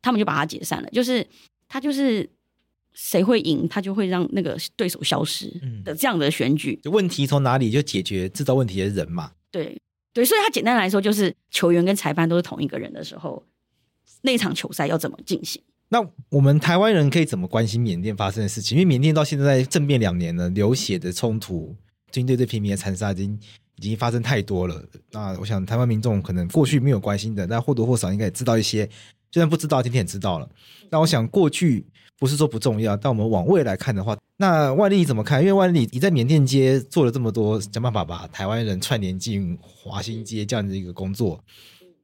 [0.00, 1.26] 他们就把它解散了，就是
[1.66, 2.30] 他就是
[2.92, 5.52] 谁会赢，他就会让那个对手消失
[5.84, 6.80] 的这样的选举。
[6.84, 9.32] 问题从哪里就解决制造问题的人嘛。
[9.50, 9.76] 对
[10.12, 13.44] 对，所以他简单来说就是球员跟裁判都是同一个人的时候，
[14.22, 15.60] 那场球赛要怎么进行？
[15.88, 18.76] 那我们台湾人可以怎么关心缅甸发生的事情？
[18.76, 21.76] 因为缅甸到现在政变两年了，流血的冲突、
[22.10, 23.38] 军队对平民的残杀已经
[23.76, 24.82] 已经发生太多了。
[25.12, 28.86] 那我想台湾民众可能过去没有关心的，但或多或少应该也知道一些，
[29.30, 30.48] 就算不知道，今天也知道了。
[30.90, 31.86] 那我想过去
[32.18, 35.40] 不是说不重要，但我们往未来看的话，那万利怎么看？
[35.40, 41.44] 因为万利你在缅甸街做了这么多，想办法把台湾人串联进华新街这样的一个工作，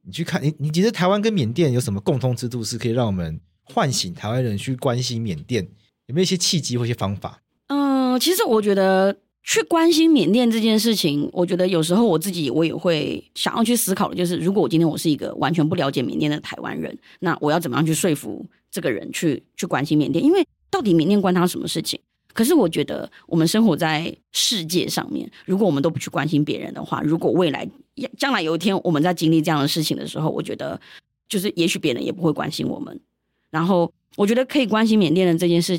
[0.03, 3.41] 你去看，你你觉得台湾跟缅甸有什么共通之处，是可以让我们？
[3.73, 5.67] 唤醒台湾人去关心缅甸，
[6.07, 7.41] 有没有一些契机或一些方法？
[7.67, 20.23] 嗯、其实我觉得去关心缅甸这件事情，我觉得有时候我自己我也会想要去思考的，就是如果我今天我是一个完全不了解缅甸的台湾人，那我要怎么样去说服这个人去去关心缅甸？
[20.23, 21.99] 因为到底缅甸关他什么事情？
[22.33, 27.67] 可是我觉得我们生活在世界上面，如果我们都不去关心别人的话，如果未来
[28.17, 30.79] 将来有一天我们在经历这样的事情的时候，我觉得
[31.27, 32.99] 就是也许别人也不会关心我们。
[33.51, 35.77] 然后我觉得可以关心缅甸的这件事，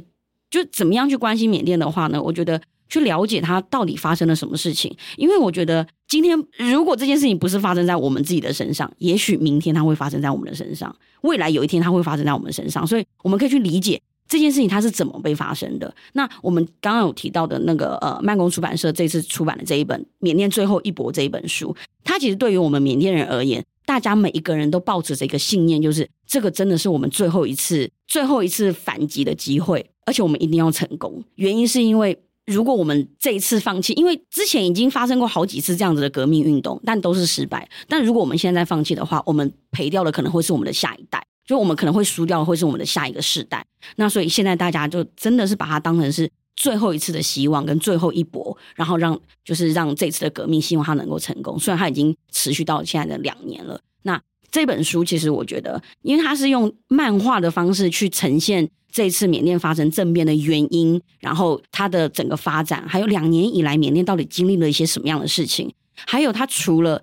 [0.51, 2.23] 就怎么样去关心缅甸的话呢？
[2.23, 4.95] 我觉得去了解它到底发生了什么事情。
[5.17, 12.87] 因为我觉得今天如果这件事情不是发生在我们自己的身上，也许明天它会发生在我们的身上，未来有一天它会发生在我们身上。
[12.87, 15.95] 所以我们可以去理解这件事情它是怎么被发生的。
[16.13, 23.65] 那我们刚刚有提到的那个呃，慢工出版社这次出版的这一本《缅甸最后一搏》这一本书，它其实对于我们缅甸人而言。
[23.85, 31.23] 大家每一个人都抱持着一个信念，就是这个真的是我们最后一次、最后一次反击的机会，而且我们一定要成功。
[31.35, 37.69] 原因是因为，如果我们这一次放弃，因为之前已经发生过好几次这样子的革命运动，但都是失败。
[37.89, 43.65] 但如果我们现在放弃的话，我们赔掉的可能会是我们的下一代，就我们可能会输掉会是我们的下一个世代。
[43.97, 46.31] 那所以现在大家就真的是把它当成是。
[46.63, 51.59] 最后一次的希望跟最后一搏，然后让就是让这次的革命，希望它能够成功。
[51.59, 53.81] 虽然它已经持续到现在的两年了。
[54.03, 65.75] 那这本书其实我觉得，因为它是用漫画的方式去呈现这次缅甸发生政变的原因，然后它的整个发展，还有两年以来缅甸到底经历了一些什么样的事情，
[66.07, 67.03] 还有它除了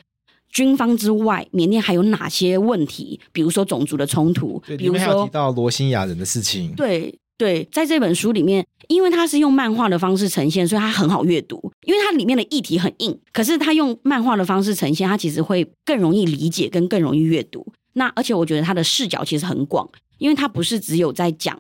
[0.49, 3.19] 军方之外，缅甸还有哪些问题？
[3.33, 7.19] 比如说种族的冲突，比如说提到罗兴亚人的事情，对。
[7.39, 11.71] 对，在这本书里面，因为它是用漫画的方式呈现，所以它很好阅读。
[11.85, 17.65] 因为它里面的议题很硬，可是它用漫画的方式呈现，它其实会更容易理解，跟更容易阅读。
[17.93, 21.57] 那而且我觉得它的视角其实很广，因为它不是只有在讲，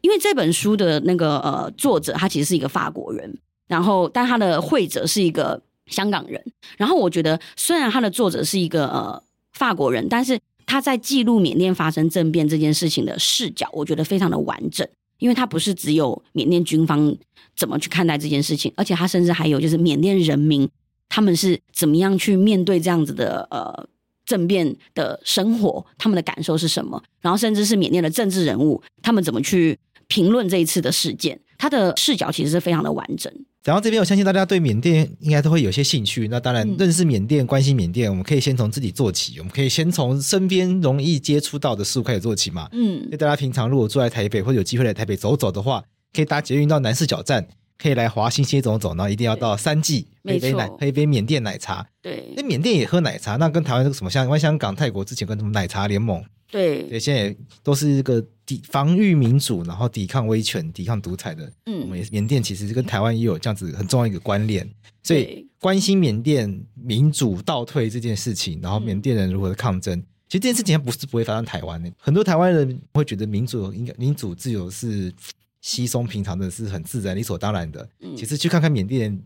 [0.00, 6.42] 因为这本书的那个呃作者他其实是一个法国人，然后但他的绘者是一个香港人。
[6.78, 9.22] 然后我觉得虽然他的作者是一个呃
[9.52, 14.88] 法国人，但是他在记录缅甸发生政变这件事情的视角，我觉得非常的完整。
[15.18, 17.14] 因为它不是只有缅甸军方
[17.56, 20.68] 怎么去看待这件事情，而且它甚至还有就是缅甸人民
[21.08, 23.88] 他们是怎么样去面对这样子的呃
[24.24, 33.32] 政变的生活，他们的感受是什么，然后甚至是缅甸的政治人物他们怎么去评论这一次的事件，他的视角其实是非常的完整。
[33.68, 36.26] 然后这边我相信大家对缅甸应该都会有些兴趣。
[36.28, 39.38] 那当然认识缅甸、嗯、关心缅甸，我们可以先从自己做起。
[39.40, 42.66] 我们可以先从身边容易接触到的事物开始做起嘛。
[42.72, 47.46] 嗯，就大家平常如果住在台北或者有机会来台北走走的话，可以搭捷运到南势角站，
[47.76, 51.86] 可以来华新街走走，然后一定要到三季喝一杯奶，喝一杯缅甸奶茶。
[52.00, 54.24] 对，那缅甸也喝奶茶，那跟台湾这个什么像？
[54.24, 56.24] 因为香港、泰国之前跟什么奶茶联盟？
[56.50, 61.52] 对，对，现在也都是一个抵防御民主，然后抵抗威权、抵抗独裁的。
[61.66, 64.68] 嗯，我们缅甸其实跟台湾也有这样子很重要一个关联，
[65.02, 71.92] 所以关心缅甸民主倒退这件事情，然后缅甸人如何抗争，嗯、其实这件事情还不是不会发生台湾的。
[71.98, 75.12] 很多台湾人会觉得民主应该民主自由是
[75.60, 77.86] 稀松平常的，是很自然理所当然的。
[78.00, 79.20] 嗯，其实去看看缅甸，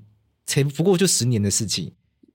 [0.46, 1.92] 才不过就十年的事情。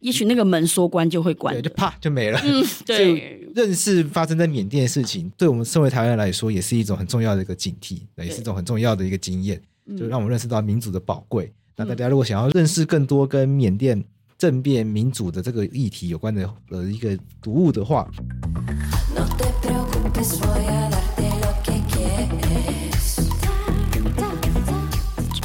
[0.07, 2.39] 也许那个门说关就会关，对，就啪就没了。
[2.45, 3.45] 嗯， 对。
[3.53, 9.61] 认识发生在缅甸的事情，对我们身为台湾人来说，也是一种很重要的一个警惕，也是一种很重要的一个经验，
[9.97, 11.45] 就让我们认识到民主的宝贵。
[11.45, 14.01] 嗯、那大家如果想要认识更多跟缅甸
[14.37, 18.09] 政变民主的这个议题有关的呃一个读物的话。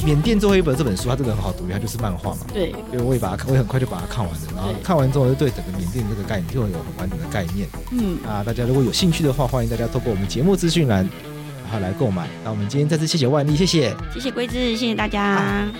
[0.05, 2.41] 缅甸最后一本这本书，它真的很好读，它就是漫画嘛。
[2.53, 4.39] 对，因为我也把它，我也很快就把它看完了。
[4.55, 7.67] 然后看完之后，就对整个缅甸这个概念就会有很完整的概念。
[7.91, 11.07] 嗯啊，大家如果有兴趣的话，欢迎大家透过我们节目资讯栏，
[11.63, 12.27] 然后来购买。
[12.43, 15.23] 那我们今天再次谢谢万丽，谢谢，谢谢龟子，谢谢大家。
[15.23, 15.71] 啊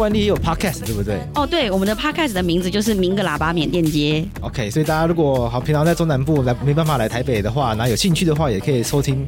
[0.00, 1.20] 万丽也有 podcast 对不对？
[1.34, 4.24] 哦，对，我们的 podcast 的名字就是“明个喇叭缅甸街”。
[4.40, 9.26] OK，所以大家如果好平常在中南部来没办法来台北的话，那有兴趣的话，也可以收听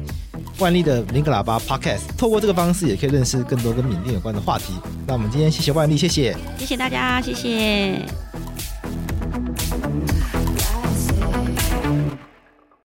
[0.57, 2.01] 万丽的“明个喇叭 ”podcast。
[2.17, 4.73] 透过这个方式，也可以认识更多跟缅甸有关的话题。
[5.05, 7.99] 那我们今天谢谢万丽，谢谢，谢谢大家，谢谢。